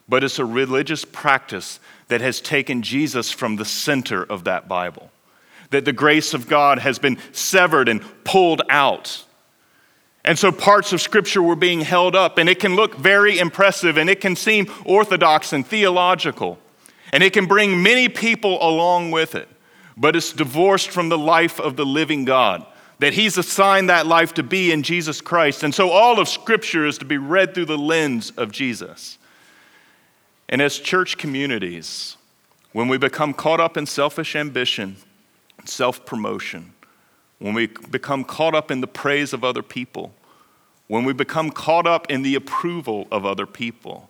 but 0.07 0.23
it's 0.23 0.39
a 0.39 0.45
religious 0.45 1.05
practice 1.05 1.79
that 2.07 2.21
has 2.21 2.41
taken 2.41 2.81
Jesus 2.81 3.31
from 3.31 3.55
the 3.55 3.65
center 3.65 4.23
of 4.23 4.43
that 4.43 4.67
Bible. 4.67 5.09
That 5.71 5.85
the 5.85 5.93
grace 5.93 6.33
of 6.33 6.47
God 6.47 6.79
has 6.79 6.99
been 6.99 7.17
severed 7.31 7.89
and 7.89 8.01
pulled 8.23 8.61
out. 8.69 9.23
And 10.23 10.37
so 10.37 10.51
parts 10.51 10.93
of 10.93 11.01
Scripture 11.01 11.41
were 11.41 11.55
being 11.55 11.81
held 11.81 12.15
up, 12.15 12.37
and 12.37 12.49
it 12.49 12.59
can 12.59 12.75
look 12.75 12.95
very 12.95 13.37
impressive 13.37 13.97
and 13.97 14.09
it 14.09 14.21
can 14.21 14.35
seem 14.35 14.71
orthodox 14.83 15.53
and 15.53 15.65
theological, 15.65 16.57
and 17.13 17.21
it 17.21 17.31
can 17.31 17.45
bring 17.45 17.83
many 17.83 18.09
people 18.09 18.57
along 18.67 19.11
with 19.11 19.35
it, 19.35 19.47
but 19.95 20.15
it's 20.15 20.33
divorced 20.33 20.89
from 20.89 21.09
the 21.09 21.17
life 21.17 21.59
of 21.59 21.75
the 21.75 21.85
living 21.85 22.25
God 22.25 22.65
that 22.99 23.13
he's 23.13 23.37
assigned 23.37 23.89
that 23.89 24.07
life 24.07 24.33
to 24.35 24.43
be 24.43 24.71
in 24.71 24.83
Jesus 24.83 25.21
Christ. 25.21 25.63
And 25.63 25.73
so 25.73 25.89
all 25.89 26.19
of 26.19 26.27
Scripture 26.27 26.85
is 26.85 26.97
to 26.99 27.05
be 27.05 27.17
read 27.17 27.53
through 27.53 27.65
the 27.65 27.77
lens 27.77 28.31
of 28.31 28.51
Jesus. 28.51 29.17
And 30.47 30.61
as 30.61 30.79
church 30.79 31.17
communities, 31.17 32.17
when 32.71 32.87
we 32.87 32.97
become 32.97 33.33
caught 33.33 33.59
up 33.59 33.77
in 33.77 33.85
selfish 33.85 34.35
ambition, 34.35 34.97
self 35.69 36.05
promotion, 36.05 36.73
when 37.39 37.53
we 37.53 37.67
become 37.67 38.23
caught 38.23 38.55
up 38.55 38.71
in 38.71 38.81
the 38.81 38.87
praise 38.87 39.33
of 39.33 39.43
other 39.43 39.63
people, 39.63 40.13
when 40.87 41.03
we 41.03 41.13
become 41.13 41.49
caught 41.49 41.87
up 41.87 42.09
in 42.09 42.21
the 42.21 42.35
approval 42.35 43.07
of 43.11 43.25
other 43.25 43.45
people, 43.45 44.09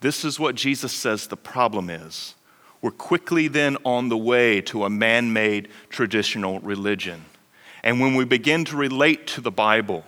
this 0.00 0.24
is 0.24 0.38
what 0.38 0.54
Jesus 0.54 0.92
says 0.92 1.26
the 1.26 1.36
problem 1.36 1.88
is. 1.88 2.34
We're 2.82 2.90
quickly 2.90 3.48
then 3.48 3.76
on 3.84 4.08
the 4.08 4.16
way 4.16 4.60
to 4.62 4.84
a 4.84 4.90
man 4.90 5.32
made 5.32 5.68
traditional 5.88 6.60
religion. 6.60 7.24
And 7.82 8.00
when 8.00 8.14
we 8.14 8.24
begin 8.24 8.64
to 8.66 8.76
relate 8.76 9.26
to 9.28 9.40
the 9.40 9.50
Bible 9.50 10.04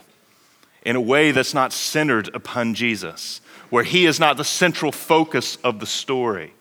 in 0.82 0.96
a 0.96 1.00
way 1.00 1.30
that's 1.30 1.54
not 1.54 1.72
centered 1.72 2.34
upon 2.34 2.74
Jesus, 2.74 3.40
where 3.70 3.84
He 3.84 4.06
is 4.06 4.20
not 4.20 4.36
the 4.36 4.44
central 4.44 4.92
focus 4.92 5.56
of 5.64 5.80
the 5.80 5.86
story, 5.86 6.52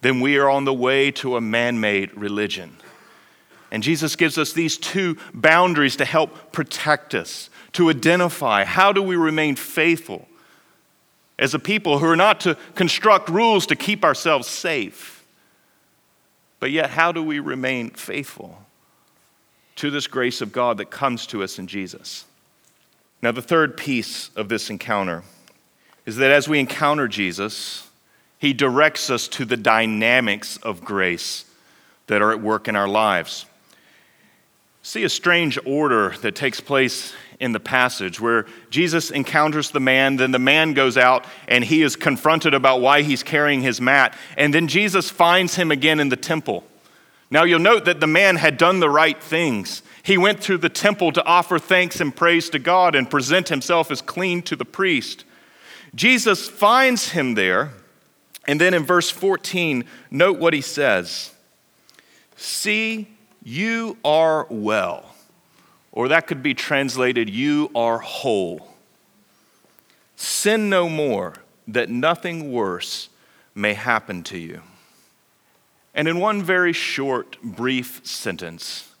then 0.00 0.20
we 0.20 0.36
are 0.38 0.50
on 0.50 0.64
the 0.64 0.74
way 0.74 1.10
to 1.12 1.36
a 1.36 1.40
man 1.40 1.80
made 1.80 2.16
religion. 2.16 2.76
And 3.70 3.82
Jesus 3.82 4.16
gives 4.16 4.38
us 4.38 4.52
these 4.52 4.78
two 4.78 5.16
boundaries 5.34 5.96
to 5.96 6.04
help 6.04 6.52
protect 6.52 7.14
us, 7.14 7.50
to 7.72 7.90
identify 7.90 8.64
how 8.64 8.92
do 8.92 9.02
we 9.02 9.16
remain 9.16 9.56
faithful 9.56 10.28
as 11.38 11.52
a 11.54 11.58
people 11.58 11.98
who 11.98 12.06
are 12.06 12.16
not 12.16 12.40
to 12.40 12.56
construct 12.74 13.28
rules 13.28 13.66
to 13.66 13.76
keep 13.76 14.04
ourselves 14.04 14.48
safe, 14.48 15.24
but 16.60 16.70
yet 16.70 16.90
how 16.90 17.12
do 17.12 17.22
we 17.22 17.38
remain 17.40 17.90
faithful 17.90 18.58
to 19.76 19.90
this 19.90 20.06
grace 20.06 20.40
of 20.40 20.52
God 20.52 20.78
that 20.78 20.90
comes 20.90 21.26
to 21.26 21.42
us 21.42 21.58
in 21.58 21.66
Jesus? 21.66 22.24
Now, 23.20 23.32
the 23.32 23.42
third 23.42 23.76
piece 23.76 24.30
of 24.36 24.48
this 24.48 24.70
encounter 24.70 25.22
is 26.06 26.16
that 26.16 26.30
as 26.30 26.48
we 26.48 26.58
encounter 26.58 27.08
Jesus, 27.08 27.88
he 28.38 28.52
directs 28.52 29.10
us 29.10 29.28
to 29.28 29.44
the 29.44 29.56
dynamics 29.56 30.56
of 30.58 30.84
grace 30.84 31.44
that 32.06 32.22
are 32.22 32.30
at 32.30 32.40
work 32.40 32.68
in 32.68 32.76
our 32.76 32.88
lives. 32.88 33.46
See 34.86 35.02
a 35.02 35.08
strange 35.08 35.58
order 35.66 36.10
that 36.20 36.36
takes 36.36 36.60
place 36.60 37.12
in 37.40 37.50
the 37.50 37.58
passage 37.58 38.20
where 38.20 38.46
Jesus 38.70 39.10
encounters 39.10 39.72
the 39.72 39.80
man, 39.80 40.14
then 40.14 40.30
the 40.30 40.38
man 40.38 40.74
goes 40.74 40.96
out 40.96 41.24
and 41.48 41.64
he 41.64 41.82
is 41.82 41.96
confronted 41.96 42.54
about 42.54 42.80
why 42.80 43.02
he's 43.02 43.24
carrying 43.24 43.62
his 43.62 43.80
mat, 43.80 44.16
and 44.36 44.54
then 44.54 44.68
Jesus 44.68 45.10
finds 45.10 45.56
him 45.56 45.72
again 45.72 45.98
in 45.98 46.08
the 46.08 46.16
temple. 46.16 46.62
Now 47.32 47.42
you'll 47.42 47.58
note 47.58 47.84
that 47.86 47.98
the 47.98 48.06
man 48.06 48.36
had 48.36 48.58
done 48.58 48.78
the 48.78 48.88
right 48.88 49.20
things. 49.20 49.82
He 50.04 50.16
went 50.16 50.38
through 50.38 50.58
the 50.58 50.68
temple 50.68 51.10
to 51.10 51.24
offer 51.24 51.58
thanks 51.58 52.00
and 52.00 52.14
praise 52.14 52.48
to 52.50 52.60
God 52.60 52.94
and 52.94 53.10
present 53.10 53.48
himself 53.48 53.90
as 53.90 54.00
clean 54.00 54.40
to 54.42 54.54
the 54.54 54.64
priest. 54.64 55.24
Jesus 55.96 56.48
finds 56.48 57.10
him 57.10 57.34
there, 57.34 57.72
and 58.46 58.60
then 58.60 58.72
in 58.72 58.84
verse 58.84 59.10
14, 59.10 59.84
note 60.12 60.38
what 60.38 60.54
he 60.54 60.60
says 60.60 61.34
See, 62.36 63.15
you 63.46 63.96
are 64.04 64.44
well. 64.50 65.14
Or 65.92 66.08
that 66.08 66.26
could 66.26 66.42
be 66.42 66.52
translated, 66.52 67.30
You 67.30 67.70
are 67.76 67.98
whole. 67.98 68.74
Sin 70.16 70.68
no 70.68 70.88
more, 70.88 71.34
that 71.68 71.88
nothing 71.88 72.50
worse 72.50 73.08
may 73.54 73.74
happen 73.74 74.24
to 74.24 74.36
you. 74.36 74.62
And 75.94 76.08
in 76.08 76.18
one 76.18 76.42
very 76.42 76.72
short, 76.72 77.40
brief 77.40 78.00
sentence, 78.04 78.92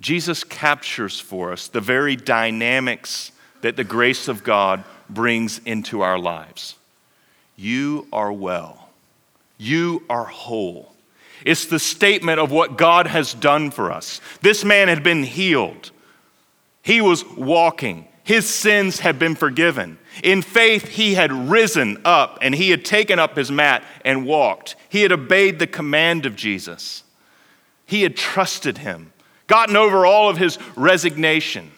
Jesus 0.00 0.42
captures 0.42 1.20
for 1.20 1.52
us 1.52 1.68
the 1.68 1.80
very 1.80 2.16
dynamics 2.16 3.30
that 3.60 3.76
the 3.76 3.84
grace 3.84 4.26
of 4.26 4.42
God 4.42 4.84
brings 5.10 5.58
into 5.66 6.00
our 6.00 6.18
lives. 6.18 6.76
You 7.56 8.08
are 8.10 8.32
well. 8.32 8.88
You 9.58 10.02
are 10.08 10.24
whole. 10.24 10.91
It's 11.44 11.66
the 11.66 11.78
statement 11.78 12.40
of 12.40 12.50
what 12.50 12.78
God 12.78 13.06
has 13.06 13.34
done 13.34 13.70
for 13.70 13.90
us. 13.90 14.20
This 14.40 14.64
man 14.64 14.88
had 14.88 15.02
been 15.02 15.24
healed, 15.24 15.90
he 16.82 17.00
was 17.00 17.24
walking. 17.24 18.08
His 18.24 18.48
sins 18.48 19.00
had 19.00 19.18
been 19.18 19.34
forgiven. 19.34 19.98
In 20.22 20.42
faith, 20.42 20.86
he 20.86 21.14
had 21.14 21.32
risen 21.32 22.00
up 22.04 22.38
and 22.40 22.54
he 22.54 22.70
had 22.70 22.84
taken 22.84 23.18
up 23.18 23.36
his 23.36 23.50
mat 23.50 23.82
and 24.04 24.24
walked. 24.24 24.76
He 24.88 25.02
had 25.02 25.10
obeyed 25.10 25.58
the 25.58 25.66
command 25.66 26.24
of 26.24 26.36
Jesus. 26.36 27.02
He 27.84 28.02
had 28.02 28.16
trusted 28.16 28.78
him, 28.78 29.12
gotten 29.48 29.74
over 29.74 30.06
all 30.06 30.30
of 30.30 30.38
his 30.38 30.56
resignation 30.76 31.72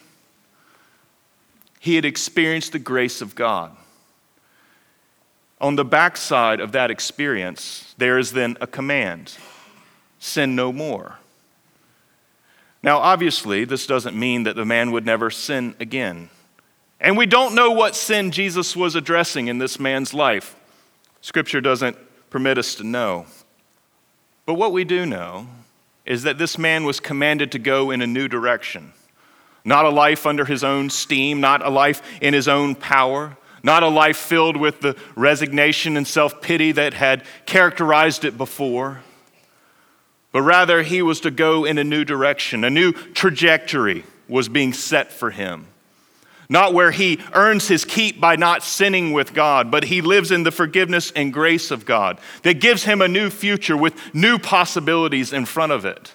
he 1.85 1.97
had 1.97 2.07
experienced 2.07 2.73
the 2.73 2.79
grace 2.79 3.21
of 3.21 3.35
God. 3.35 3.77
On 5.65 5.77
the 5.77 5.85
backside 5.85 6.61
of 6.61 6.73
that 6.73 6.91
experience, 6.91 7.95
there 7.97 8.19
is 8.19 8.33
then 8.33 8.59
a 8.61 8.67
command 8.67 9.35
sin 10.19 10.55
no 10.55 10.71
more. 10.75 11.21
Now, 12.83 12.99
obviously, 12.99 13.65
this 13.65 13.87
doesn't 13.87 14.15
mean 14.15 14.43
that 14.43 14.57
the 14.57 14.67
man 14.67 14.93
would 14.93 15.07
never 15.07 15.31
sin 15.31 15.75
again. 15.81 16.29
And 17.01 17.17
we 17.17 17.25
don't 17.25 17.55
know 17.55 17.71
what 17.71 17.97
sin 17.97 18.31
Jesus 18.31 18.77
was 18.77 18.95
addressing 18.95 19.49
in 19.49 19.57
this 19.57 19.81
man's 19.81 20.13
life. 20.13 20.55
Scripture 21.23 21.63
doesn't 21.63 21.97
permit 22.29 22.59
us 22.59 22.75
to 22.75 22.85
know. 22.85 23.25
But 24.45 24.55
what 24.55 24.73
we 24.73 24.85
do 24.85 25.07
know 25.07 25.47
is 26.05 26.25
that 26.25 26.37
this 26.37 26.59
man 26.59 26.85
was 26.85 27.01
commanded 27.01 27.51
to 27.53 27.59
go 27.59 27.91
in 27.91 28.03
a 28.03 28.07
new 28.07 28.29
direction. 28.29 28.93
Not 29.65 29.87
a 29.87 29.91
life 29.91 30.27
under 30.27 30.45
his 30.45 30.63
own 30.63 30.91
steam, 30.91 31.41
not 31.41 31.65
a 31.65 31.71
life 31.71 32.03
in 32.21 32.35
his 32.35 32.49
own 32.49 32.75
power, 32.75 33.39
not 33.65 33.83
a 33.83 33.89
life 33.89 34.19
filled 34.19 34.59
with 34.59 34.83
the 34.83 34.95
resignation 35.17 35.97
and 35.97 36.07
self 36.07 36.41
pity 36.41 36.71
that 36.73 36.95
had 36.95 37.25
characterized 37.47 38.25
it 38.25 38.37
before, 38.37 39.01
but 40.31 40.43
rather 40.43 40.83
he 40.83 41.01
was 41.01 41.21
to 41.21 41.31
go 41.31 41.65
in 41.65 41.79
a 41.79 41.85
new 41.85 42.05
direction. 42.05 42.63
A 42.63 42.71
new 42.71 42.93
trajectory 42.93 44.05
was 44.29 44.49
being 44.49 44.75
set 44.75 45.11
for 45.11 45.31
him. 45.31 45.67
Not 46.47 46.75
where 46.75 46.91
he 46.91 47.21
earns 47.33 47.69
his 47.69 47.87
keep 47.87 48.21
by 48.21 48.37
not 48.37 48.63
sinning 48.63 49.13
with 49.13 49.33
God, 49.33 49.71
but 49.71 49.85
he 49.85 50.03
lives 50.03 50.31
in 50.31 50.43
the 50.43 50.53
forgiveness 50.53 51.11
and 51.13 51.33
grace 51.33 51.71
of 51.71 51.87
God 51.87 52.21
that 52.43 52.61
gives 52.61 52.85
him 52.85 53.01
a 53.01 53.09
new 53.09 53.31
future 53.31 53.79
with 53.79 53.99
new 54.15 54.39
possibilities 54.39 55.33
in 55.33 55.47
front 55.47 55.73
of 55.73 55.87
it. 55.87 56.13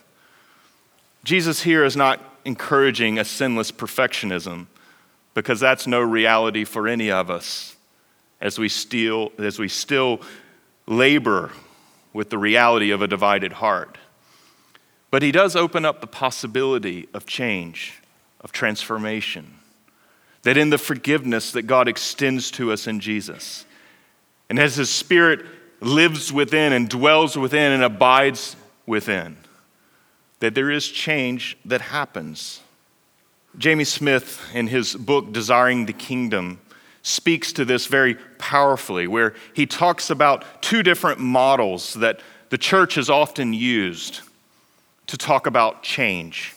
Jesus 1.23 1.63
here 1.63 1.83
is 1.83 1.97
not 1.97 2.21
encouraging 2.45 3.17
a 3.17 3.25
sinless 3.25 3.71
perfectionism 3.71 4.67
because 5.33 5.59
that's 5.59 5.87
no 5.87 5.99
reality 5.99 6.63
for 6.63 6.87
any 6.87 7.11
of 7.11 7.29
us 7.29 7.75
as 8.41 8.57
we 8.57 8.69
still, 8.69 9.31
as 9.37 9.59
we 9.59 9.67
still 9.67 10.21
labor 10.87 11.51
with 12.13 12.29
the 12.29 12.37
reality 12.37 12.91
of 12.91 13.01
a 13.01 13.07
divided 13.07 13.53
heart. 13.53 13.97
But 15.11 15.21
he 15.21 15.31
does 15.31 15.55
open 15.55 15.85
up 15.85 16.01
the 16.01 16.07
possibility 16.07 17.07
of 17.13 17.25
change, 17.25 17.99
of 18.41 18.51
transformation, 18.51 19.55
that 20.43 20.57
in 20.57 20.69
the 20.69 20.77
forgiveness 20.77 21.51
that 21.51 21.63
God 21.63 21.87
extends 21.87 22.51
to 22.51 22.71
us 22.71 22.87
in 22.87 22.99
Jesus, 22.99 23.65
and 24.49 24.59
as 24.59 24.75
his 24.75 24.89
spirit 24.89 25.45
lives 25.81 26.31
within 26.31 26.73
and 26.73 26.89
dwells 26.89 27.37
within 27.37 27.71
and 27.71 27.83
abides 27.83 28.55
within, 28.85 29.37
that 30.39 30.55
there 30.55 30.71
is 30.71 30.87
change 30.87 31.57
that 31.65 31.81
happens. 31.81 32.61
Jamie 33.59 33.83
Smith, 33.83 34.41
in 34.53 34.67
his 34.67 34.95
book 34.95 35.33
Desiring 35.33 35.85
the 35.85 35.91
Kingdom, 35.91 36.61
speaks 37.01 37.51
to 37.51 37.65
this 37.65 37.87
very 37.87 38.15
powerfully, 38.37 39.05
where 39.05 39.33
he 39.53 39.65
talks 39.65 40.09
about 40.09 40.61
two 40.61 40.81
different 40.81 41.19
models 41.19 41.93
that 41.95 42.21
the 42.51 42.57
church 42.57 42.95
has 42.95 43.09
often 43.09 43.51
used 43.51 44.21
to 45.07 45.17
talk 45.17 45.45
about 45.45 45.83
change. 45.83 46.55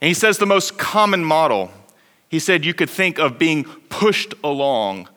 And 0.00 0.06
he 0.06 0.14
says 0.14 0.38
the 0.38 0.46
most 0.46 0.78
common 0.78 1.24
model, 1.24 1.72
he 2.28 2.38
said 2.38 2.64
you 2.64 2.72
could 2.72 2.90
think 2.90 3.18
of 3.18 3.36
being 3.36 3.64
pushed 3.64 4.32
along 4.44 5.08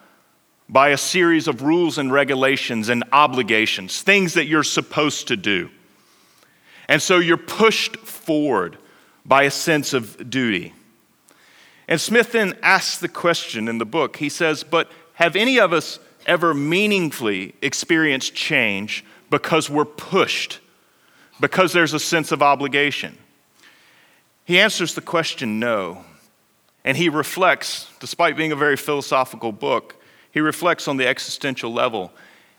by 0.68 0.90
a 0.90 0.98
series 0.98 1.48
of 1.48 1.62
rules 1.62 2.00
and 2.00 2.12
regulations 2.12 2.90
and 2.90 3.04
obligations, 3.12 4.02
things 4.02 4.34
that 4.34 4.46
you're 4.46 4.64
supposed 4.64 5.28
to 5.28 5.38
do. 5.38 5.70
And 6.88 7.00
so 7.00 7.20
you're 7.20 7.38
pushed 7.38 7.96
forward 7.98 8.80
by 9.26 9.44
a 9.44 9.52
sense 9.52 9.94
of 9.94 10.30
duty. 10.30 10.74
And 11.88 12.00
Smith 12.00 12.32
then 12.32 12.58
asks 12.62 12.98
the 12.98 13.10
question 13.10 13.68
in 13.68 13.78
the 13.78 13.86
book. 13.86 14.18
He 14.18 14.30
says, 14.30 14.64
But 14.64 14.92
have 15.16 15.36
any 15.36 15.60
of 15.60 15.74
us 15.74 16.00
ever 16.26 16.54
meaningfully 16.54 17.56
experienced 17.62 18.34
change 18.34 19.04
because 19.30 19.70
we're 19.70 19.86
pushed, 19.86 20.60
because 21.40 21.74
there's 21.74 21.94
a 21.94 22.00
sense 22.00 22.32
of 22.32 22.42
obligation? 22.42 23.18
He 24.46 24.60
answers 24.60 24.94
the 24.94 25.02
question 25.02 25.60
no. 25.60 26.04
And 26.86 26.98
he 26.98 27.08
reflects, 27.08 27.88
despite 28.00 28.36
being 28.36 28.52
a 28.52 28.58
very 28.58 28.76
philosophical 28.76 29.54
book, 29.54 29.96
he 30.32 30.42
reflects 30.42 30.88
on 30.88 30.98
the 30.98 31.08
existential 31.08 31.72
level. 31.72 32.12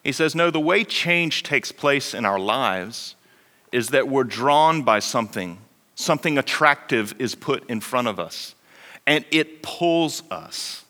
He 0.02 0.12
says, 0.12 0.34
No, 0.34 0.50
the 0.50 0.60
way 0.60 0.84
change 0.84 1.42
takes 1.42 1.72
place 1.72 2.14
in 2.14 2.24
our 2.24 2.38
lives 2.38 3.16
is 3.72 3.88
that 3.88 4.08
we're 4.08 4.24
drawn 4.24 4.82
by 4.82 5.00
something, 5.00 5.58
something 5.94 6.38
attractive 6.38 7.14
is 7.18 7.34
put 7.34 7.68
in 7.70 7.80
front 7.80 8.08
of 8.08 8.18
us, 8.18 8.54
and 9.06 9.24
it 9.30 9.62
pulls 9.62 10.22
us. 10.30 10.84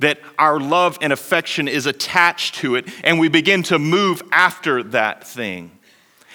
That 0.00 0.20
our 0.38 0.60
love 0.60 0.98
and 1.00 1.12
affection 1.12 1.66
is 1.66 1.86
attached 1.86 2.56
to 2.56 2.76
it, 2.76 2.88
and 3.02 3.18
we 3.18 3.28
begin 3.28 3.64
to 3.64 3.78
move 3.78 4.22
after 4.30 4.82
that 4.84 5.26
thing. 5.26 5.72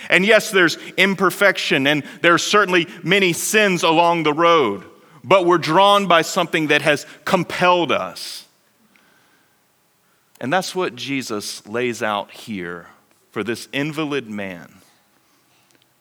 And 0.09 0.25
yes, 0.25 0.51
there's 0.51 0.77
imperfection, 0.97 1.87
and 1.87 2.03
there 2.21 2.33
are 2.33 2.39
certainly 2.39 2.87
many 3.03 3.31
sins 3.31 3.83
along 3.83 4.23
the 4.23 4.33
road, 4.33 4.83
but 5.23 5.45
we're 5.45 5.57
drawn 5.57 6.07
by 6.07 6.23
something 6.23 6.67
that 6.67 6.81
has 6.81 7.05
compelled 7.23 7.93
us. 7.93 8.45
And 10.41 10.51
that's 10.51 10.75
what 10.75 10.95
Jesus 10.95 11.65
lays 11.65 12.03
out 12.03 12.31
here 12.31 12.87
for 13.31 13.45
this 13.45 13.69
invalid 13.71 14.29
man 14.29 14.82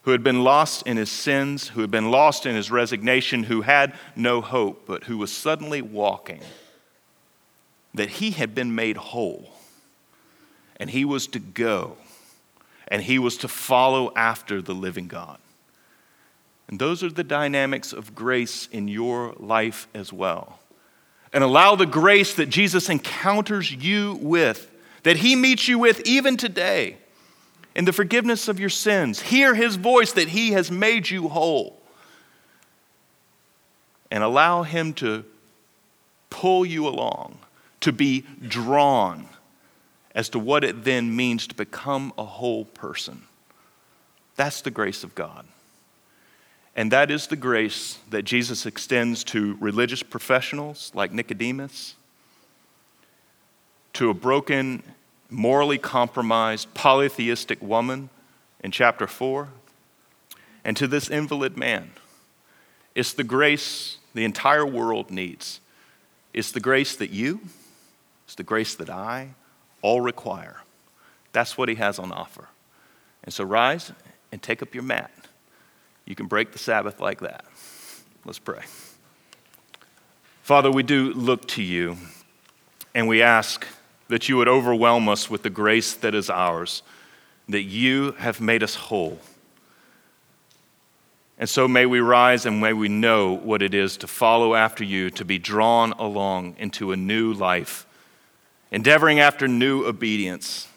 who 0.03 0.11
had 0.11 0.23
been 0.23 0.43
lost 0.43 0.87
in 0.87 0.97
his 0.97 1.11
sins, 1.11 1.69
who 1.69 1.81
had 1.81 1.91
been 1.91 2.11
lost 2.11 2.47
in 2.47 2.55
his 2.55 2.71
resignation, 2.71 3.45
who 3.45 3.63
had 3.63 3.95
no 4.17 4.41
hope, 4.41 4.85
but 4.87 5.05
who 5.05 5.19
was 5.19 5.33
suddenly 5.33 5.81
walking. 5.81 6.41
That 7.95 8.09
he 8.09 8.33
had 8.33 8.55
been 8.55 8.75
made 8.75 8.97
whole, 8.97 9.53
and 10.77 10.91
he 10.91 11.05
was 11.05 11.27
to 11.29 11.39
go, 11.39 11.97
and 12.89 13.03
he 13.03 13.19
was 13.19 13.37
to 13.39 13.49
follow 13.49 14.13
after 14.17 14.63
the 14.63 14.75
living 14.75 15.09
God. 15.09 15.39
And 16.69 16.79
those 16.79 17.03
are 17.03 17.11
the 17.11 17.25
dynamics 17.25 17.93
of 17.93 18.15
grace 18.15 18.67
in 18.73 18.89
your 18.89 19.35
life 19.39 19.89
as 19.95 20.13
well 20.13 20.59
and 21.33 21.43
allow 21.43 21.75
the 21.75 21.87
grace 21.87 22.35
that 22.35 22.49
Jesus 22.49 22.89
encounters 22.89 23.73
you 23.73 24.19
with, 24.21 24.71
that 25.03 25.17
he 25.17 25.35
meets 25.35 25.67
you 25.67 25.79
with 25.79 26.01
even 26.07 26.37
today, 26.37 26.99
in 27.75 27.85
the 27.85 27.93
forgiveness 27.93 28.49
of 28.49 28.61
your 28.61 28.69
sins. 28.69 29.21
Hear 29.21 29.55
his 29.55 29.77
voice 29.77 30.13
that 30.13 30.29
he 30.29 30.53
has 30.53 30.71
made 30.71 31.11
you 31.11 31.29
whole. 31.29 31.81
And 34.11 34.23
allow 34.23 34.63
him 34.63 34.93
to 34.95 35.25
pull 36.29 36.67
you 36.67 36.87
along, 36.87 37.39
to 37.81 37.93
be 37.93 38.25
drawn 38.47 39.29
as 40.15 40.29
to 40.31 40.39
what 40.39 40.65
it 40.65 40.85
then 40.85 41.15
means 41.17 41.47
to 41.47 41.55
become 41.55 42.13
a 42.19 42.25
whole 42.25 42.67
person. 42.67 43.23
That's 44.37 44.61
the 44.61 44.71
grace 44.71 45.05
of 45.05 45.15
God. 45.15 45.47
And 46.75 46.91
that 46.91 47.11
is 47.11 47.27
the 47.27 47.37
grace 47.37 47.99
that 48.11 48.23
Jesus 48.23 48.65
extends 48.65 49.25
to 49.25 49.57
religious 49.61 50.03
professionals 50.03 50.91
like 50.95 51.13
Nicodemus, 51.13 51.97
to 53.95 54.09
a 54.09 54.15
broken, 54.15 54.83
morally 55.33 55.79
compromised, 55.79 56.73
polytheistic 56.75 57.61
woman 57.63 58.11
in 58.61 58.71
chapter 58.71 59.07
4, 59.07 59.49
and 60.65 60.77
to 60.77 60.87
this 60.87 61.09
invalid 61.09 61.57
man. 61.57 61.91
It's 62.95 63.13
the 63.13 63.25
grace 63.25 63.99
the 64.15 64.25
entire 64.25 64.67
world 64.67 65.11
needs. 65.11 65.61
It's 66.35 66.53
the 66.53 66.61
grace 66.61 66.97
that 66.97 67.11
you, 67.11 67.41
it's 68.27 68.35
the 68.35 68.43
grace 68.43 68.75
that 68.77 68.91
I 68.91 69.35
all 69.81 70.01
require. 70.01 70.59
That's 71.33 71.57
what 71.57 71.69
he 71.69 71.75
has 71.77 71.99
on 71.99 72.13
offer. 72.13 72.49
And 73.25 73.33
so 73.33 73.45
rise 73.45 73.93
and 74.31 74.43
take 74.43 74.63
up 74.63 74.75
your 74.75 74.83
mat. 74.83 75.11
You 76.05 76.15
can 76.15 76.27
break 76.27 76.53
the 76.53 76.59
Sabbath 76.59 77.01
like 77.01 77.21
that. 77.21 77.45
Let's 78.25 78.39
pray. 78.39 78.63
Father, 80.43 80.71
we 80.71 80.83
do 80.83 81.13
look 81.13 81.47
to 81.49 81.63
you 81.63 81.97
and 82.95 83.09
we 83.09 83.23
ask 83.23 83.67
that 84.09 84.29
you 84.29 84.37
would 84.37 84.49
overwhelm 84.49 85.09
us 85.09 85.31
with 85.31 85.43
the 85.43 85.51
grace 85.51 85.95
that 85.95 86.15
is 86.15 86.29
ours, 86.29 86.83
that 87.49 87.63
you 87.63 88.13
have 88.13 88.41
made 88.41 88.63
us 88.63 88.75
whole. 88.75 89.19
And 91.39 91.49
so 91.49 91.67
may 91.67 91.87
we 91.87 92.01
rise 92.01 92.47
and 92.47 92.61
may 92.61 92.73
we 92.73 92.89
know 92.89 93.33
what 93.33 93.63
it 93.63 93.75
is 93.75 93.97
to 93.99 94.07
follow 94.07 94.55
after 94.55 94.85
you, 94.85 95.11
to 95.11 95.25
be 95.25 95.39
drawn 95.39 95.93
along 95.93 96.57
into 96.59 96.93
a 96.93 96.97
new 96.97 97.33
life, 97.33 97.87
endeavoring 98.71 99.19
after 99.19 99.49
new 99.49 99.85
obedience, 99.85 100.69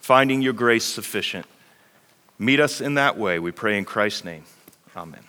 finding 0.00 0.42
your 0.42 0.52
grace 0.52 0.84
sufficient 0.84 1.46
Meet 2.38 2.60
us 2.60 2.80
in 2.80 2.94
that 2.94 3.18
way, 3.18 3.38
we 3.38 3.50
pray 3.50 3.76
in 3.78 3.84
Christ's 3.84 4.24
name. 4.24 4.44
Amen. 4.96 5.24